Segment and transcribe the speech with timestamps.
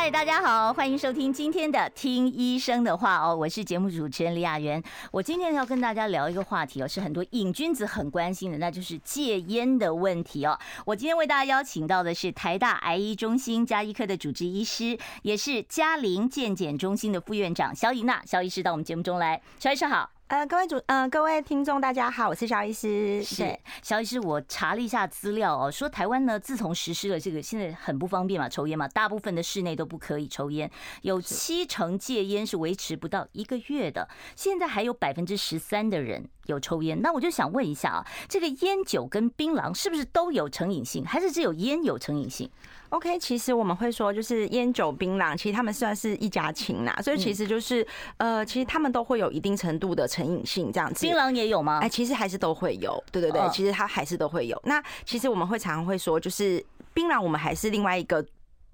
[0.00, 4.80] 嗨，大家好，欢迎收听今天的《听医生的话》哦，我是节目主持人李雅媛。
[5.10, 10.56] 我今天要跟大家聊一个话题哦，是很多瘾君子很关心的，那就是戒烟的问题哦。
[10.86, 19.42] 我今天为大家邀请到的是台大癌医中心加医科的主治医师，也是嘉龄健检中心的副院长肖怡娜肖医师到我们节目中来。
[19.58, 20.17] 肖医师好。
[20.28, 23.22] 呃，各位主，呃，各位听众，大家好，我是肖医师。
[23.24, 37.00] 是肖医师，我查了一下资料哦，说台湾呢，自从实施了这个，现在很不方便嘛，抽烟嘛，大部分的室内都不可以抽烟，有七成戒烟是维持不到一个月的，现在还有百分之十三的人有抽烟。
[37.00, 42.50] 那我就想问一下啊，这个烟酒跟槟榔是不是都有成瘾性，还是只有烟有成瘾性
[42.90, 47.86] ？OK，其实我们会说，就是烟酒槟榔，其实他们算是一家亲呐，所以其实就是
[48.16, 51.06] 呃，其实他们都会有一定程度的成瘾性这样子。
[51.06, 51.80] 槟榔也有吗？
[51.82, 54.60] 哎，其实还是都会有，对对对，其实它还是都会有。
[54.64, 56.64] 那其实我们会常常会说，就是
[56.94, 58.24] 槟榔，我们还是另外一个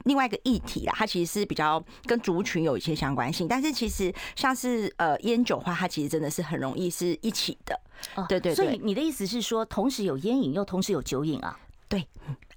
[0.05, 3.49] 另外一个议题啦，它其实是比较跟族群有一些相关性。
[3.49, 7.81] 但是其实像是呃烟酒的话，它其实真的是很容易是一起的。
[8.29, 8.55] 对对对。
[8.55, 11.59] 所以你的意思是说，同时有烟瘾又同时有酒瘾啊？
[11.89, 12.07] 对。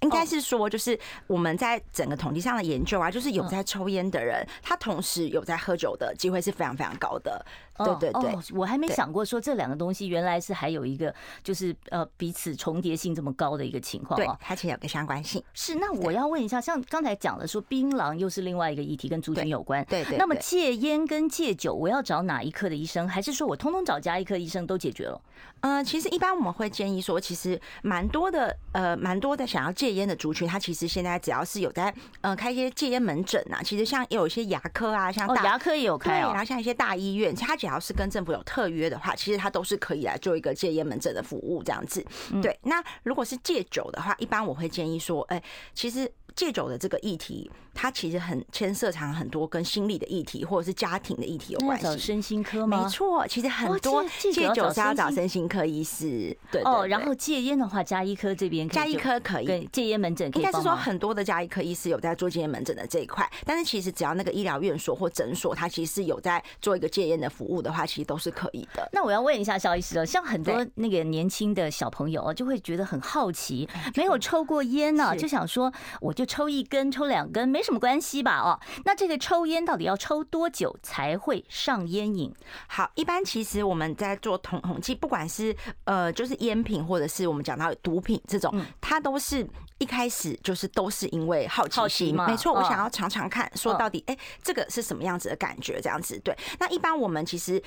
[0.00, 7.44] 应该是说，就是我们在整个统计上的研究啊，就是有在抽烟的人，他同时有在喝酒的机会是非常非常高的。
[7.78, 14.18] 对对对，我还没想过说这两个东西原来是还有一个就是呃彼此重叠性这么高的一个情况。
[14.18, 15.40] 对，它其实有个相关性。
[15.54, 19.84] 是，那我要问一下，像刚才讲的说槟榔又是另外一个议题，跟族群有关。
[19.84, 20.16] 对对。
[20.16, 25.20] 那么戒烟跟戒酒，我要找哪一科的医生，还是说我通通找家医科医生都解决了？
[25.60, 42.04] 呃，其实一般我们会建议说，其实蛮多的呃蛮多的想要戒烟的族群，他其实现在只要是有在呃开一些戒烟门诊啊，其实像有一些牙科啊，像大、哦、牙科也有开、哦，然后像一些大医院，他只要是跟政府有特约的话，其实他都是可以来做一个戒烟门诊的服务这样子。
[42.42, 45.44] 对，那如果是戒酒的话，一般我会建议说，哎、欸，
[45.74, 46.10] 其实。
[46.34, 51.84] 戒酒的这个议题，它其实很牵涉长很多跟心理的议题或者是家庭的议题有关系。
[51.84, 52.82] 找身心科吗？
[52.82, 56.36] 没错，其实很多戒酒是要找身心科医师。
[56.50, 63.28] 对哦，然后戒烟的话，加医科这边加医科可以戒烟门诊，应该是说很多的加医科医师有在做戒烟门诊的这一块。
[63.44, 68.88] 但是其实只要那个医疗院所或诊所，它其实是有在做一个戒烟的服务的话，其实都是可以的。
[68.92, 77.08] 那我要问一下萧医师哦，像很多那个年轻的小朋友哦，就会觉得很好奇， 没有抽过烟呢，就想说我就抽一根抽。
[77.08, 78.38] 两根没什么关系吧？
[78.38, 82.30] 哦，那这个抽烟到底要抽多久才会上烟瘾？
[82.66, 92.26] 好，一般其实我们在做统统计，不管是呃，就是烟品或者是我们讲到毒品这种，它都是一开始就是都是因为好奇心嘛。
[92.26, 95.80] 没错，我想要尝尝看，说到底，哎，这个是什么样子的感觉？
[95.80, 96.36] 这样子，对。
[96.60, 97.62] 那一般我们其实。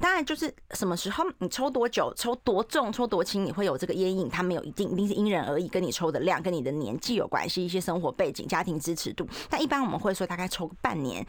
[0.00, 9.28] 当然，就是什么时候你抽多久、抽多重、抽多轻，你会有这个烟瘾，它没有一定，一定是因人而异，跟你抽的量、跟你的年纪有关系，一些生活背景、家庭支持度。
[9.48, 11.24] 但一般我们会说，大概抽个半年，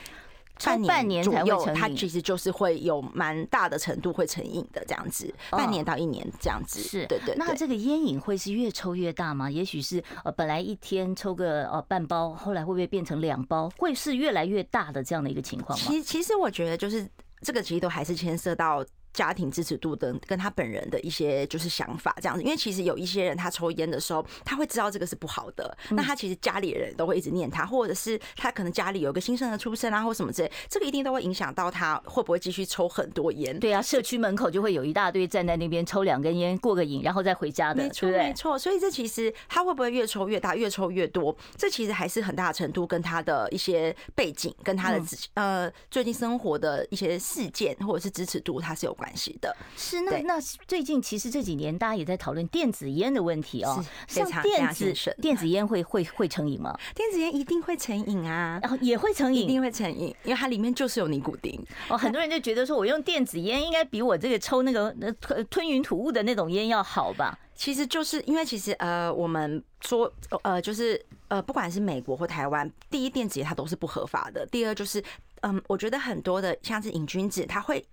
[0.87, 6.79] 半年左右，它其实就是会有蛮大的程度会成瘾的这样子，半年到一年这样子。
[6.79, 7.35] 是，对对。
[7.35, 9.51] 那这个烟瘾会是越抽越大吗？
[9.51, 13.69] 也许是呃，本来一天抽个呃半包，后来会不会变成两包？
[13.77, 15.85] 会是越来越大的这样的一个情况吗？
[15.85, 17.05] 其其实我觉得就是。
[17.41, 18.85] 这个其实都还是牵涉到。
[19.13, 33.59] 家庭支持度的跟他本人的一些就是想法这样子，因为其实有一些人他抽烟的时候，他会知道这个是不好的，那他其实家里人都会一直念他，或者是他可能家里有个新生儿出生啊，或什么之类，这个一定都会影响到他会不会继续抽很多烟。
[33.59, 38.57] 对啊，社区门口就会有一大堆站在那边抽两根烟过个瘾，然后再回家的，没错没错。
[38.57, 41.35] 所以这其实他会不会越抽越大，越抽越多？
[41.57, 45.01] 这其实还是很大程度跟他的一些背景，跟他的
[45.33, 49.55] 呃最近生活的一些事件或者是支持度，它是有关系的。
[49.75, 56.77] 是那那最近其实这几年大家也在讨论电子烟的问题哦，像电子电子烟会会会成瘾吗？
[56.93, 61.59] 电子烟一定会成瘾啊，然后也会成瘾，一定会成瘾，因为它里面就是有尼古丁
[61.89, 61.97] 哦。
[61.97, 67.39] 很多人就觉得说我用电子烟应该比我这个抽那个吞吞云吐雾的那种烟要好吧？
[67.55, 70.11] 其实就是因为其实呃我们说
[70.43, 75.03] 呃就是呃不管是美国或台湾，第一电子烟它都是不合法的，第二就是
[75.41, 77.83] 嗯我觉得很多的像是瘾君子他会。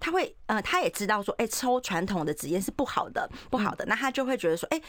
[0.00, 4.80] 他会呃，他也知道说，哎，抽传统的纸烟是不好的，不好的，那他就会觉得说，哎。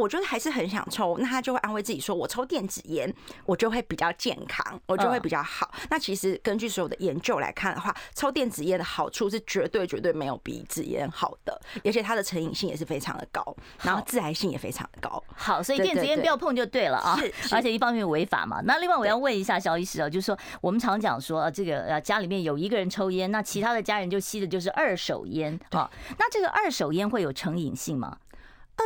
[0.00, 3.12] 我觉得还是很想抽，那他就会安慰自己说，我抽电子烟，
[3.44, 5.70] 我就会比较健康，我就会比较好。
[5.90, 15.22] 那其实根据所有的研究来看的话，抽电子烟的好处是绝对绝对没有比纸烟好的，而且它的成瘾性也是非常的高，然后致癌性也非常的高。
[15.36, 17.18] 好，所以电子烟不要碰就对了啊。
[17.20, 18.60] 是，而且一方面违法嘛。
[18.64, 25.90] 那另外我要问一下肖医师啊，就是说我们常讲说这个呃家里面有一个人抽烟，那其他的家人就吸的就是二手烟啊。
[26.18, 28.16] 那这个二手烟会有成瘾性吗？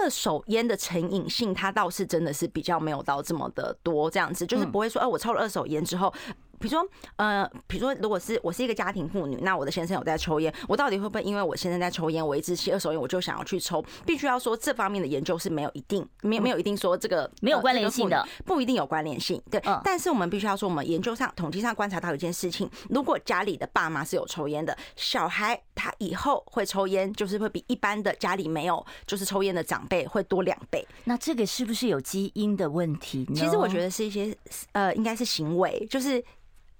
[0.02, 6.12] 二手烟的成瘾性，它倒是真的是比较没有到这么的多，这样子就是不会说，哎，我抽了二手烟之后。
[6.58, 6.86] 比如说，
[7.16, 13.84] 呃，比如说，如果是我是一个家庭妇女，那我的先生有在抽烟，我到底会不会因为我先生在抽烟，我一直吸二手烟，我就想要去抽？
[14.06, 19.40] 必须要说，这方面的研究是没有一定，没有没有一定说这个没有关联性的，不一定有关联性。
[19.50, 30.86] 对，但是我们必须要说，我们研究上统计上观察到一件事情：如果家里的爸妈是有抽烟的，小孩他以后会抽烟，就是会比一般的家里没有就是抽烟的长辈会多两倍。
[31.04, 33.34] 那这个是不是有基因的问题呢？
[33.34, 34.36] 其实我觉得是一些
[34.72, 36.22] 呃，应该是行为，就是。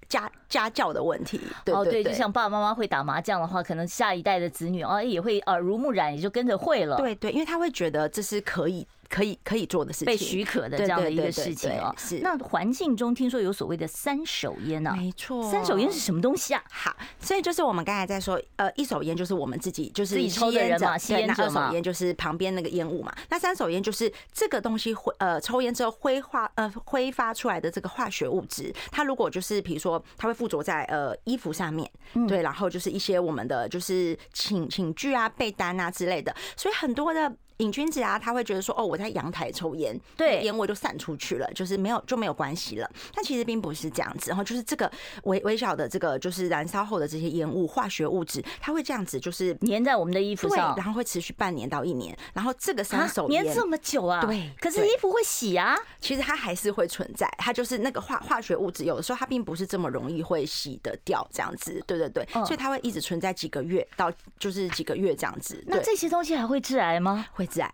[0.07, 6.97] 家家教的问题，对对对，哦，对，就像爸爸妈妈会打麻将的话，可能下一代的子女哦也会耳濡目染，也就跟着会了。
[6.97, 8.87] 对对，因为他会觉得这是可以。
[9.09, 11.93] 可以可以做的事情，被许可的这样的一个事情哦。
[11.97, 14.93] 是那环境中听说有所谓的三手烟呢？
[14.97, 16.63] 没错，三手烟是什么东西啊？
[16.69, 21.65] 好，所以就是我们刚才在说，呃，一手烟就是我们自己就是自己抽的人嘛，吸烟者嘛。
[21.65, 23.13] 二手烟就是旁边那个烟雾嘛。
[23.29, 28.73] 那三手烟就是这个东西挥呃抽烟之后挥发呃挥发出来的这个化学物质。
[28.91, 31.89] 它如果就是比如说它会附着在呃衣服上面，
[32.27, 37.31] 对，然后就是一些我们的就是寝寝具啊、被单啊之类的，所以很多的。
[37.57, 42.89] 瘾君子啊，他会觉得说，哦，我在阳台抽烟，对，烟味就散出去了，就是没有就没有关系了。
[43.13, 44.91] 但其实并不是这样子，然后就是这个
[45.23, 52.17] 微微小的这个就是燃烧后的这些烟雾化学物质，它会这样子就是粘在我们的衣服上，然后会持续半年到一年。
[52.33, 54.25] 然后这个三手烟粘这么久啊？
[54.25, 55.77] 对，可是衣服会洗啊。
[56.01, 61.81] 其实它还是会存在，它就是那个化化学物质，有的时候它并不是这么容易会洗得掉，这样子。
[61.87, 65.63] 对对对，所以它会一直存在几个月到就是几个月这样子。
[65.67, 67.25] 那这些东西还会致癌吗？
[67.31, 67.71] 会致癌。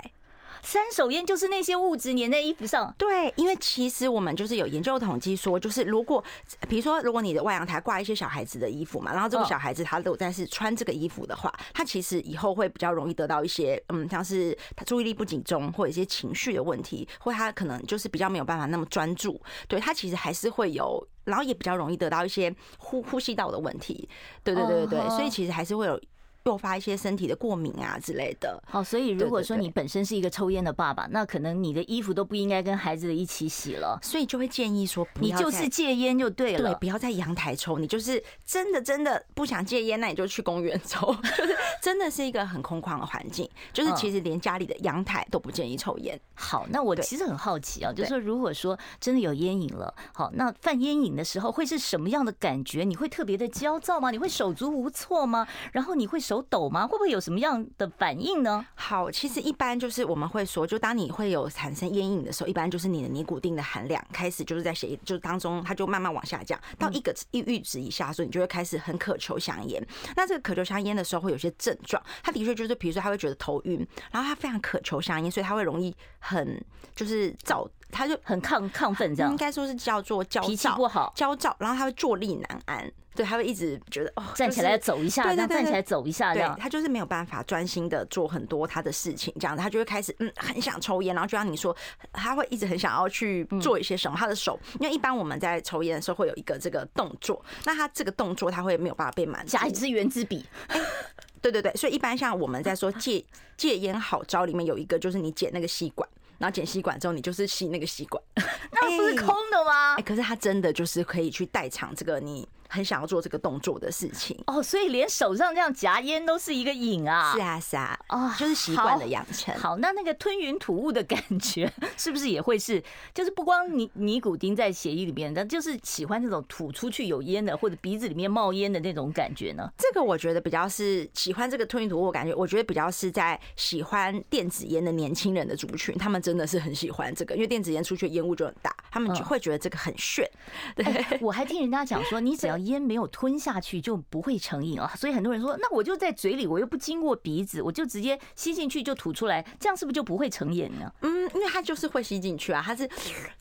[0.64, 6.24] 三手烟就是那些物质粘在衣服上，对，因为其实我们就是有研究统计说，就是如果
[6.70, 24.08] 比如说，如果你的外阳台挂一些小孩子的衣服嘛，然后这个小孩子他都在是穿这个衣服的话，他其实以后会比较容易得到一些嗯，像是他注意力不集中或者一些情绪的问题，或他可能就是比较没有办法那么专注，对，他其实还是会有，然后也比较容易得到一些呼呼吸道的问题，
[24.44, 26.00] 对对对对对，所以其实还是会有。
[26.44, 28.62] 诱发一些身体的过敏啊之类的。
[28.66, 34.00] 好，所以如果说你本身是一个抽烟的爸爸，那可能你的衣服都不应该跟孩子一起洗了。
[34.02, 37.78] 所以就会建议说，你就是戒烟就对了，对，不要在阳台抽。
[37.78, 41.16] 你就是真的真的不想戒烟，那你就去公园抽。
[41.38, 46.20] 就是真的是一个很空旷的环境，就是其实连家里的阳台都不建议抽烟。
[46.34, 52.84] 好，那我其实很好奇啊，就是说如果说真的有烟瘾了，好，那犯烟瘾的时候会是什么样的感觉？
[52.84, 54.12] 你会特别的焦躁吗？
[54.12, 55.48] 你会手足无措吗？
[55.74, 56.88] 然后你会手抖吗？
[56.88, 58.66] 会不会有什么样的反应呢？
[58.74, 69.86] 好，其实一般就是我们会说，就当你会有产生烟瘾的时候，一般就是你的尼古丁的含量开始就是在血液就是当中，它就慢慢往下降到一个一阈值以下，所以你就会开始很渴求香烟。
[70.16, 76.64] 那这个渴求香烟的时候，会有些症状，他的确就是，比如说他会觉得头晕，然后他非常渴求香烟，所以他会容易很
[76.96, 79.32] 就是躁，他就很亢亢奋，这样。
[79.32, 82.92] 应该说是叫做焦躁，脾气不好，焦躁，然后他会坐立难安。
[83.14, 91.76] 对，他会一直觉得哦，站起来走一下，对对对，站起来走一下，这样，他就是没有办法专心的做很多他的事情，这样子，他就会开始嗯，很想抽烟，然后就像你说，
[92.14, 100.46] 他会一直很想要去做一些什么，他的手，因为一般我们在抽烟的时候会有一个这个动作，那他这个动作他会没有办法被满足，夹一支圆珠笔，
[101.42, 103.22] 对对对，所以一般像我们在说戒
[103.58, 106.08] 戒烟好招里面有一个就是你剪那个吸管。
[106.42, 109.94] 然后剪吸管之后，你就是吸那个吸管， 那不是空的吗？
[109.96, 114.64] 哎，可是它真的就是可以去代偿这个你很想要做这个动作的事情哦。
[114.64, 117.34] 所以连手上这样夹烟都是一个瘾啊！
[117.34, 119.54] 是啊，是啊，哦，就是习惯的养成。
[119.58, 122.82] 好，那那个吞云吐雾的感觉是不是也会是？
[123.14, 129.70] 就是不光尼尼古丁在血液里面，但就是喜欢这种吐出去有烟的，或者鼻子里面冒烟的那种感觉呢？
[129.78, 132.34] 这个我觉得比较是喜欢这个吞云吐雾的感觉。
[132.34, 140.30] 我觉得比较是在喜欢电子烟的年轻人的族群，他们真的是很喜欢这个，因为电子烟出去烟雾就很大，他们就会觉得这个很炫。
[140.76, 140.86] 对，
[141.20, 144.92] 我还听人家讲说，你只要烟没有吞下去就不会成瘾啊。
[144.96, 150.92] 所以很多人说，那我就在嘴里，我又不经过鼻子，我就直接吸进去就吐出来，这样是不是就不会成瘾呢？
[151.02, 152.90] 嗯，因为它就是会吸进去啊，它是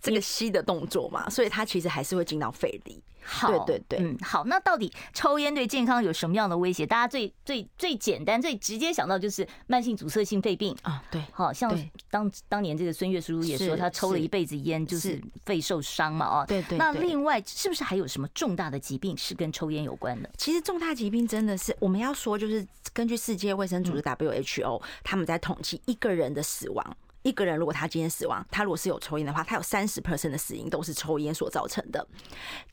[0.00, 3.02] 这个吸的动作嘛，所以它其实还是会进到肺里。
[3.22, 4.44] 好，对对对，嗯，好。
[4.44, 6.86] 那到底抽烟对健康有什么样的威胁？
[6.86, 11.02] 大家最最最简单、最直接想到就是慢性阻塞性肺病啊。
[11.10, 11.72] 对，好像
[12.10, 16.26] 当当年这个孙悦叔叔也说，他抽了一辈子烟，就是肺受伤嘛。
[16.26, 16.78] 哦，对对。
[16.78, 20.30] 那另外是不是还有什么重大的疾病是跟抽烟有关的？
[20.36, 26.96] 其实重大疾病真的是我们要说，就是根据世界卫生组织 WHO，他们在统计一个人的死亡。
[27.22, 32.06] 一个人如果他今天死亡，他如果是有抽烟的话，他有三十 percent 的死因都是抽烟所造成的。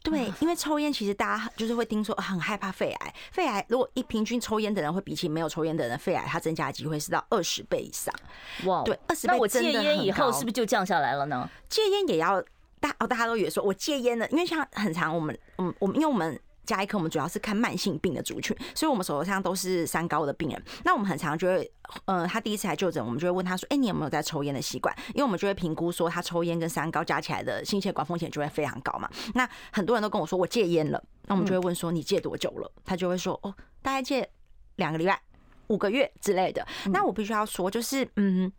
[0.01, 8.13] 对，因为抽烟其实大家就是会听说很害怕肺癌，肺癌如果一平均抽烟的人会比起没有抽烟的人，肺癌它增加的机会是到二十倍以上。
[8.65, 9.33] 哇，对，二十倍。
[9.33, 11.49] 那我戒烟以后是不是就降下来了呢？
[11.67, 12.41] 戒烟也要
[12.79, 16.39] 大哦，大家都以为说我戒烟了，因为像很长我们嗯我们因为我们。
[16.67, 20.63] 加一科我们主要是看慢性病的族群，所以我们手头上都是三高的病人。
[20.83, 21.71] 那我们很常就会，
[22.05, 29.09] 呃，他第一次来就诊，我们就会问他说：“哎，你有没有在抽烟的习惯？”因为我们就会评估说他抽烟跟三高加起来的心血管风险就会非常高嘛。
[29.33, 32.71] 那很多人都跟我说我戒烟了，那我们就会问说你戒多久了？
[32.83, 34.29] 他就会说：“哦，大概戒
[34.75, 35.21] 两个礼拜、
[35.67, 38.51] 五个月之类的。”那我必须要说，就是嗯。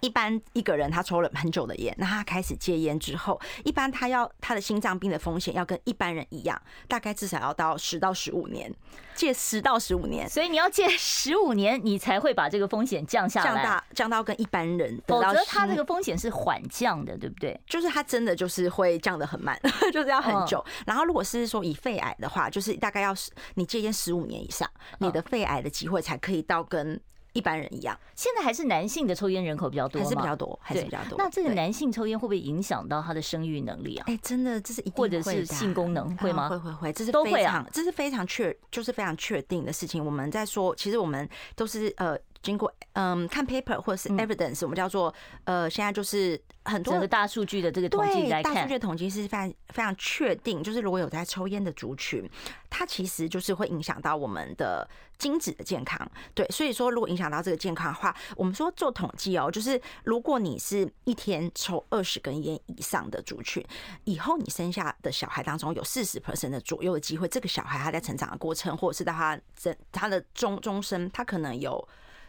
[0.00, 8.72] 一般一个人他抽了很久的烟，那他开始戒烟之后，一般他要他的心脏病的风险要跟一般人一样，大概至少要到十到十五年，
[9.14, 10.28] 戒十到十五年。
[10.28, 15.00] 所以你要戒 十五年，你才会把这个风险降下来，降大降到跟一般人。
[15.06, 17.58] 否则他这个风险是缓降的，对不对？
[17.66, 19.58] 就是他真的就是会降得很慢，
[19.92, 20.64] 就是要很久。
[20.86, 23.14] 然后如果是说以肺癌的话，就是大概要
[23.54, 27.00] 你戒烟十五年以上，你的肺癌的机会才可以到跟。
[27.38, 31.16] 一般人一样，现在还是男性的抽烟人口比较多，还是比较多，还是比较多。
[31.16, 34.04] 那这个男性抽烟会不会影响到他的生育能力啊？
[34.08, 36.48] 哎，真的，这是一定或者是性功能会吗？
[36.48, 40.04] 会会会，这是都会啊，这是非常确，就是非常确定的事情。
[40.04, 42.18] 我们在说，其实我们都是呃。
[42.42, 45.12] 经过嗯看 paper 或者是 evidence，我们叫做
[45.44, 52.28] 呃现在就是很多整个大数据的这个统计来看，大数据的统计是非常非常确定，就是如果有在抽烟的族群，
[52.70, 56.10] 它其实就是会影响到我们的精子的健康。
[56.34, 63.64] 对，所以说如果影响到这个健康的话，我们说做统计哦，就是如果你是一天抽二十根烟以上的族群，
[64.04, 71.88] 以后你生下的小孩当中有四十 percent 的左右的机会，这个小孩他在成长的过程，或者是到他整他的终终身，他可能有。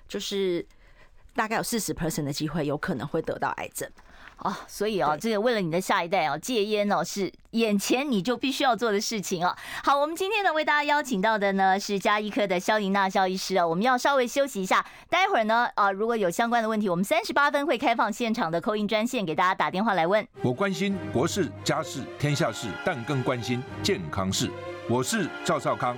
[0.10, 0.66] 就是
[1.34, 3.90] 大概有四十 percent 的机会有可能会得到癌症
[4.40, 9.54] 哦，所以哦，这个为了你的下一代哦，戒烟哦是眼前你就必须要做的事情哦。
[9.84, 20.26] 好，我们今天呢为大家邀请到的呢是加医科的肖琳娜肖医师哦，我们要稍微休息一下，待会儿呢啊如果有相关的问题，我们三十八分会开放现场的 call in 专线给大家打电话来问。
[20.42, 24.50] 我关心国事家事天下事，但更关心健康事。
[24.90, 25.98] 我是赵少康。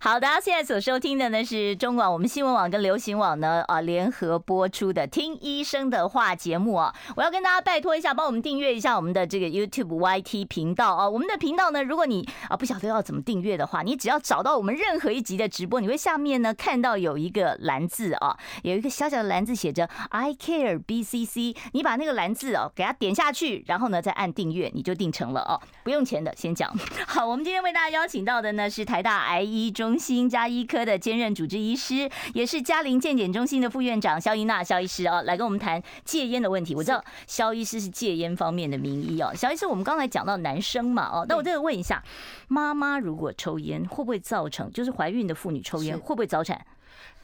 [0.00, 11.08] 好的，现在所收听的呢是中广我们新闻网跟流行网呢啊联合播出的《听医生的话》节目啊，我要跟大家拜托一下，帮我们订阅一下我们的这个 YouTube YT 频道啊。
[11.08, 26.32] 我们的频道呢，如果你啊不晓得要怎么订阅的话，你只要找到我们任何一集的直播，你会下面呢看到有一个蓝字啊，有一个小小的蓝字写着 I Care BCC，你把那个蓝字哦给它点下去，然后呢再按订阅，你就订成了哦，不用钱的。
[26.36, 26.72] 先讲
[27.08, 29.87] 好，我们今天为大家邀请到的呢是台大癌一中。
[29.88, 36.74] 中心加医科的兼任主治医师，也是嘉陵健检中心的副院长萧莹娜肖医师哦，来跟我们谈戒烟的问题。
[36.74, 39.32] 我知道肖医师是戒烟方面的名医哦。
[39.34, 42.04] 肖医师，我们刚才讲到男生嘛，哦，那我这个问一下，
[42.48, 46.62] 妈妈如果抽烟，会不会造成就是怀孕的妇女抽烟会不会早产？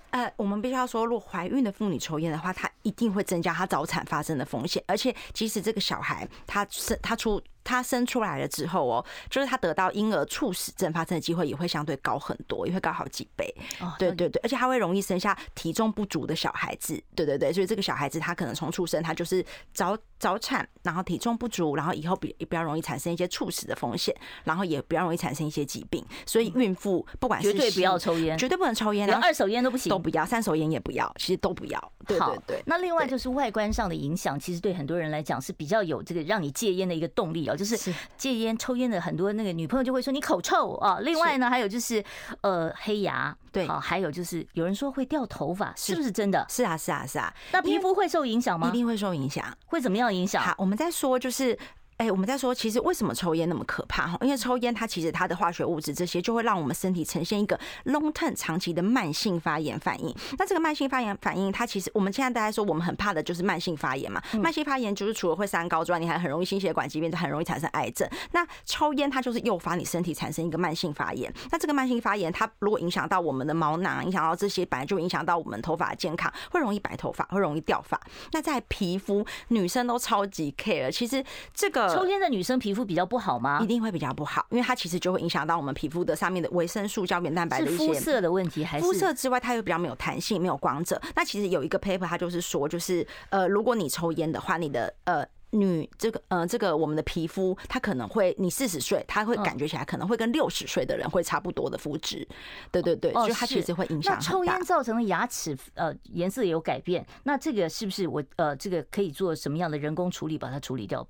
[0.09, 7.39] 呃，我们必须要说，如果怀孕的妇女抽烟的话，她一定会增加她早产发生的风险，而且即使这个小孩他是他出。
[7.65, 13.53] 他生出来了之后哦，就是他得到婴儿猝死症发生的机会也会相对高很多，也会高好几倍。
[13.81, 17.03] 哦对对对，而且他会容易生下体重不足的小孩子。
[17.15, 26.05] 对对对，所以这个小孩子他可能从出生他就是早早产，然后体重不足，然后以后比比较容易产生一些猝死的风险，然后也比较容易产生一些疾病。
[26.27, 31.93] 所以孕妇不管是绝对不要抽烟，绝对不能抽烟，连二手烟都不行，都不要，三手烟也不要，其实都不要。
[32.07, 32.63] 对对对。
[32.67, 38.35] 那另外就是外观上的影响，其实对很多人来讲是比较有这个让你戒烟的一个动力哦，就是戒。
[38.35, 42.05] 烟抽烟的很多那个女朋友就会说你口臭啊，另外呢还有就是
[42.41, 46.45] 呃黑牙，对，好，还有就是有人说会掉头发，是不是真的？
[46.51, 48.69] 是啊是啊是啊，那皮肤会受影响吗？
[48.69, 50.43] 一定会受影响，会怎么样影响？
[50.43, 51.57] 好，我们在说就是。
[51.97, 54.19] 哎，我们在说，其实为什么抽烟那么可怕哈？
[54.21, 60.13] 因为抽烟它其实它的化学物质这些就会让我们身体呈现一个 long term 长期的慢性发炎反应。
[60.37, 64.21] 那这个慢性发炎反应，它其实我们现在大家说我们很怕的就是慢性发炎嘛。
[64.41, 68.09] 慢性发炎就是除了会三高之外，你还很容易心血管疾病，就很容易产生癌症。
[68.33, 71.33] 那抽烟它就是诱发你身体产生一个慢性发炎。
[71.53, 78.01] 那这个慢性发炎，它如果影响到我们的毛囊，影响到这些，本来就影响到我们头发的健康，会容易白头发，会容易掉发。
[78.33, 80.91] 那在皮肤，女生都超级 care。
[80.91, 82.55] 其实这个抽烟的女生。
[82.65, 83.61] 皮肤比较不好吗？
[83.61, 90.99] 一定会比较不好，因为它其实就会影响到我们皮肤的上面的维生素、胶原蛋白的一些肤色的问题，还是肤色之外，它又比较没有弹性、没有光泽。
[91.15, 102.27] 那其实有一个 paper，它就是说，就是呃，如果你抽烟的话，你的呃女这个呃这个我们的皮肤，它可能会你四十岁，它会感觉起来可能会跟六十岁的人会差不多的肤质。
[102.71, 104.15] 对对对，所以它其实会影响。
[104.15, 111.07] 那抽烟造成的牙齿呃颜色也有改变，那这个是不是我呃这个可以做什么样的人工处理把它处理掉？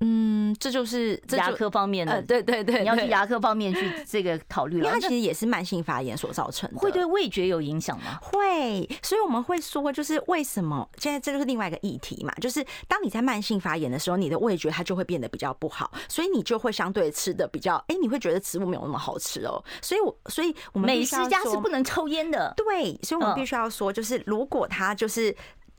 [0.00, 4.90] 嗯，这就是牙科方面的，呃，对对对，你要去牙科方面去这个考虑了。
[4.90, 8.18] 它其实也是慢性发炎所造成的，会对味觉有影响吗？
[8.20, 19.62] 会，所以我们会说，就是为什么现在这就是另外一个议题嘛，就是当你在慢性发炎的时候，你的味觉它就会变得比较不好，所以你就会相对吃的比较，哎，你会觉得食物没有那么好吃哦。
[19.80, 25.34] 所以，我所以我们美食家是不能抽烟的，对，所以我们必须要说，就是如果他就是。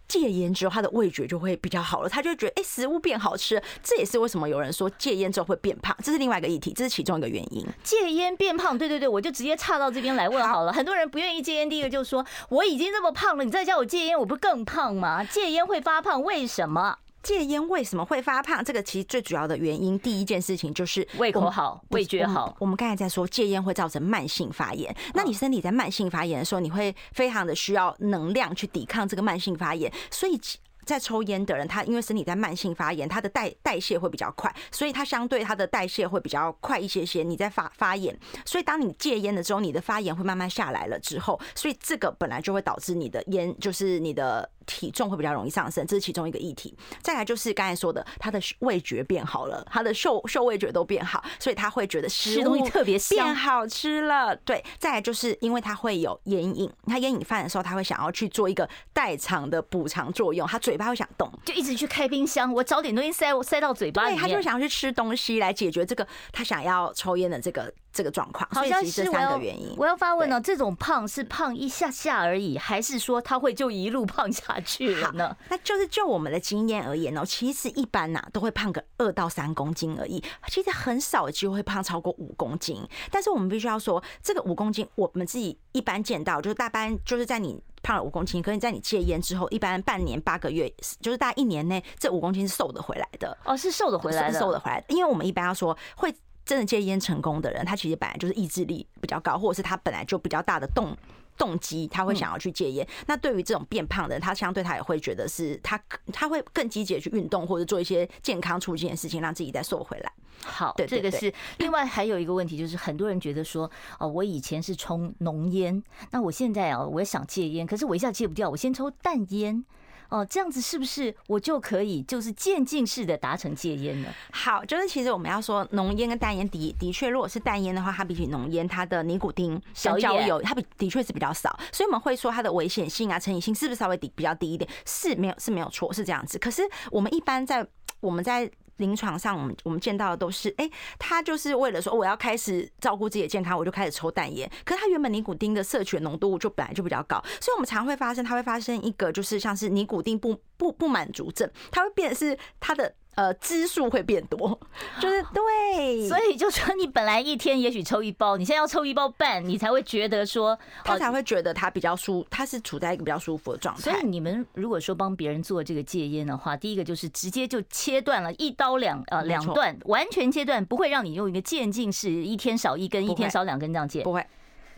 [0.07, 3.62] 戒烟之后，他的味觉就会比较好了，他就觉得哎、食物变好吃。
[3.83, 7.65] 这也是为什么有人说戒烟之后会变胖，这是另外一个议题，这是其中一个原因。
[7.83, 10.71] 戒烟变胖，对对对，我就直接插到这边来问好了。
[10.71, 15.24] 很多人不愿意戒烟，第一个就说我已经这么胖了，你再叫我戒烟，我不更胖吗？
[15.24, 16.97] 戒烟会发胖，为什么？
[17.25, 18.63] 戒烟为什么会发胖？
[18.63, 22.55] 这个其实最主要的原因，第一件事情就是胃口好，味觉好。
[22.60, 30.39] 我们刚才在说戒烟会造成慢性发炎，那你身体在慢性发炎的时候，你会非常的需要能量去抵抗这个慢性发炎，所以。
[30.86, 37.24] 在抽烟的人，他因为身体在慢性发炎，他的代代谢会比较快，所以他相对他的代谢会比较快一些些。
[37.24, 38.15] 你在发发炎，
[38.46, 44.48] 所以当你戒烟的时候，你的发炎会慢慢下来了之后，所以这个本来就会导致你的烟就是你的。
[44.65, 46.75] 体重会比较容易上升，这是其中一个议题。
[47.01, 54.36] 再来就是刚才说的，他的味觉变好了，他的嗅嗅味觉都变好，所以他会觉得吃东西特别香，变好吃了。
[54.36, 67.74] 对，再来就是因为他会有烟瘾，他烟瘾犯的时候，他会想要去做一个代偿的补偿作用，他嘴巴会想动，就一直去开冰箱，我找点东西塞我塞到嘴巴里他就想要去吃东西来解决这个他想要抽烟的这个。
[67.95, 69.73] 这个状况，好像是这三个原因。
[69.77, 75.33] 我要发问哦，这种胖是胖一下下而已，还是说他会就一路胖下去了呢？
[75.50, 82.85] 那就是就我们的经验而言哦，其实一般呐都会胖个二到三公斤而已，其实很少有机会胖超过五公斤。
[83.09, 93.37] 但是我们必须要说，这个五公斤，我们自己一般见到，就是大班就是在你胖了五公斤，可是在你戒烟之后，一般半年八个月，就是大概一年内，这五公斤是瘦得回来的。
[93.46, 94.87] 哦，是瘦得回来的，瘦得回来的。
[94.89, 96.13] 因为我们一般要说会。
[96.46, 100.96] 真的戒烟成功的人，他其实本来就是意志力比较高，或者是他本来就比较大的动
[101.38, 102.88] 动机，他会想要去戒烟。
[103.08, 105.81] 那对于这种变胖的人，他相对他也会觉得是他
[106.14, 110.12] 他会更积极的去运动，或者做一些健康促进的事情，让自己再瘦回来。
[110.44, 115.81] 好，对，这个是另外还有一个问题，就是很多人觉得说，哦，我以前是抽浓烟，
[116.12, 119.66] 那我现在啊，我也想戒烟，可是我一下戒不掉，我先抽淡烟。
[120.09, 124.09] 哦，这样子是不是我就可以就是渐进式的达成戒烟呢？
[124.31, 134.70] 好，就是其实我们要说浓烟跟淡烟的的确，如果是淡烟的话，它比起浓烟，它的尼古丁跟焦油，它比的确是比较少，所以我们会说它的危险性啊、成瘾性是不是稍微低比较低一点？
[134.85, 136.37] 是没有是没有错，是这样子。
[136.37, 137.65] 可是我们一般在
[138.00, 138.50] 我们在。
[138.77, 144.50] 临床上，我们我们见到的都是，哎，他就是为了说我要开始照顾自己的健康，我就开始抽淡烟。
[144.64, 152.94] 可是他原本尼古丁的摄取浓度就本来就比较高，所以我们常会发生，他会发生一个就是像是尼古丁不不不满足症，他会变成是他的。
[153.15, 154.59] 呃，支数会变多，
[154.99, 163.81] 就是对，所以就说你本来一天也许抽一包，你现在要抽一包半，你才会觉得说，他才会觉得他比较舒，他是处在一个比较舒服的状态。
[163.81, 174.27] 所以你们如果说帮别人做这个戒烟的话，第一个就是直接就切断了，一刀两呃两断，完全切断，不会让你用一个渐进式，一天少一根，一天少两根这样戒，不会，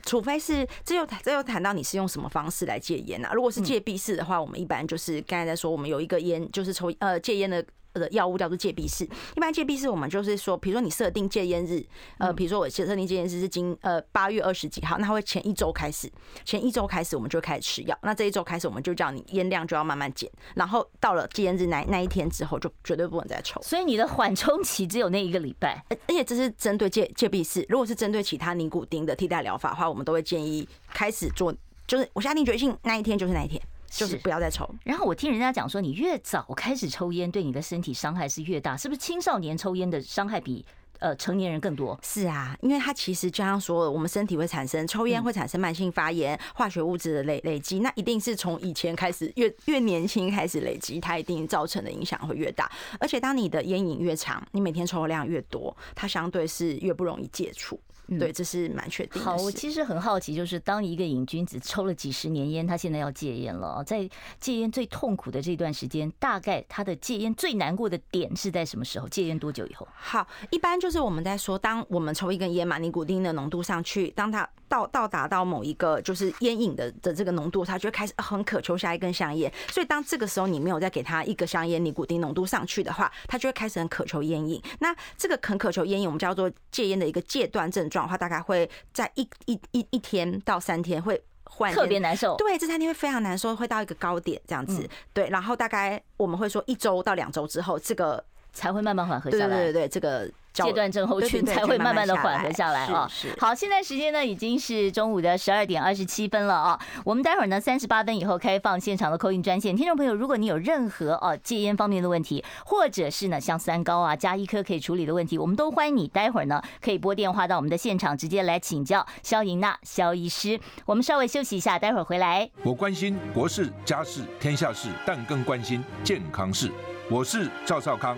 [0.03, 3.31] 除非是这又这又谈到你是用什么方式来戒烟啊？
[3.33, 7.65] 如果是戒闭式的话，我们一般就是刚才在说，我们有一个烟就是抽呃戒烟的。
[7.97, 9.03] 的药物叫做戒闭式，
[9.35, 11.83] 一般戒闭式我们就是说，比如说你设定戒烟日，
[12.17, 16.11] 呃，比如说我设定戒烟日是今呃八月二十几号，那会前一周开始，
[16.45, 23.61] 前一周开始我们就开始吃药，那这一周开始我们就叫你烟量就要慢慢减，然后到了戒烟日那那一天之后就绝对不能再抽。
[23.61, 31.53] 所以你的缓冲期只有那一个礼拜，而且这是针对戒戒闭式，如果是针对其他尼古丁的替代疗法的话，我们都会建议开始做，
[31.85, 33.61] 就是我下定决心那一天就是那一天。
[33.89, 34.69] 就是不要再抽。
[34.83, 38.99] 然后我听人家讲说，你越早开始抽烟，对你的身体伤害是越大，是不是？
[38.99, 40.65] 青少年抽烟的伤害比？
[40.99, 52.67] 呃，成年人更多是啊，因为它其实就像说，我们身体会产生抽烟会产生慢性发炎，化学物质的累累积，那一定是从以前开始越越年轻开始累积，它一定造成的影响会越大。
[52.99, 57.79] 而且当你的烟瘾越长，你每天抽的量越多，它相对是越不容易戒除。
[58.19, 59.25] 对，这是蛮确定的。
[59.25, 69.07] 好，我其实很好奇，就是当一个瘾君子抽了几十年烟，他现在要戒烟了，在戒烟最痛苦的这段时间，大概他的戒烟最难过的点是在什么时候？
[69.09, 69.87] 戒烟多久以后？
[69.95, 79.51] 好，一般就是我们在说，当我们抽一根烟嘛，尼古丁的浓度上去，当他到到达到某一个就是烟瘾的的这个浓度，他就会开始很渴求下一根香烟。
[79.69, 84.61] 所以当这个时候你没有再给他一个香烟，尼古丁浓度上去的话，他就会开始很渴求烟瘾。
[84.79, 88.69] 那这个很渴求烟瘾，我们叫做戒烟的一个戒断症状的话，大概会。
[88.93, 100.29] 在一一一一天到三天会换特别难受，对，这三天会非常难受，会到一个高点这样子，对，然后大概我们会说一周到两周之后，这个才会慢慢缓和下来，对对对，这个。
[100.65, 103.09] 戒断症候群才会慢慢的缓和下来啊！
[103.39, 106.79] 好，现在时间呢已经是中午的十二点二十七分了啊！
[107.03, 120.59] 我们待会儿呢三十八分以后开放现场的 call in 专线，听众朋友，如果你有任何哦戒烟方面的问题，或者是呢像三高啊加一科可以处理的问题，我们都欢迎你待会儿呢可以拨电话到我们的现场，直接来请教肖莹娜肖医师。
[120.85, 122.49] 我们稍微休息一下，待会儿回来。
[122.63, 126.71] 我关心国事家事天下事，但更关心健康事。
[127.09, 128.17] 我是赵少康。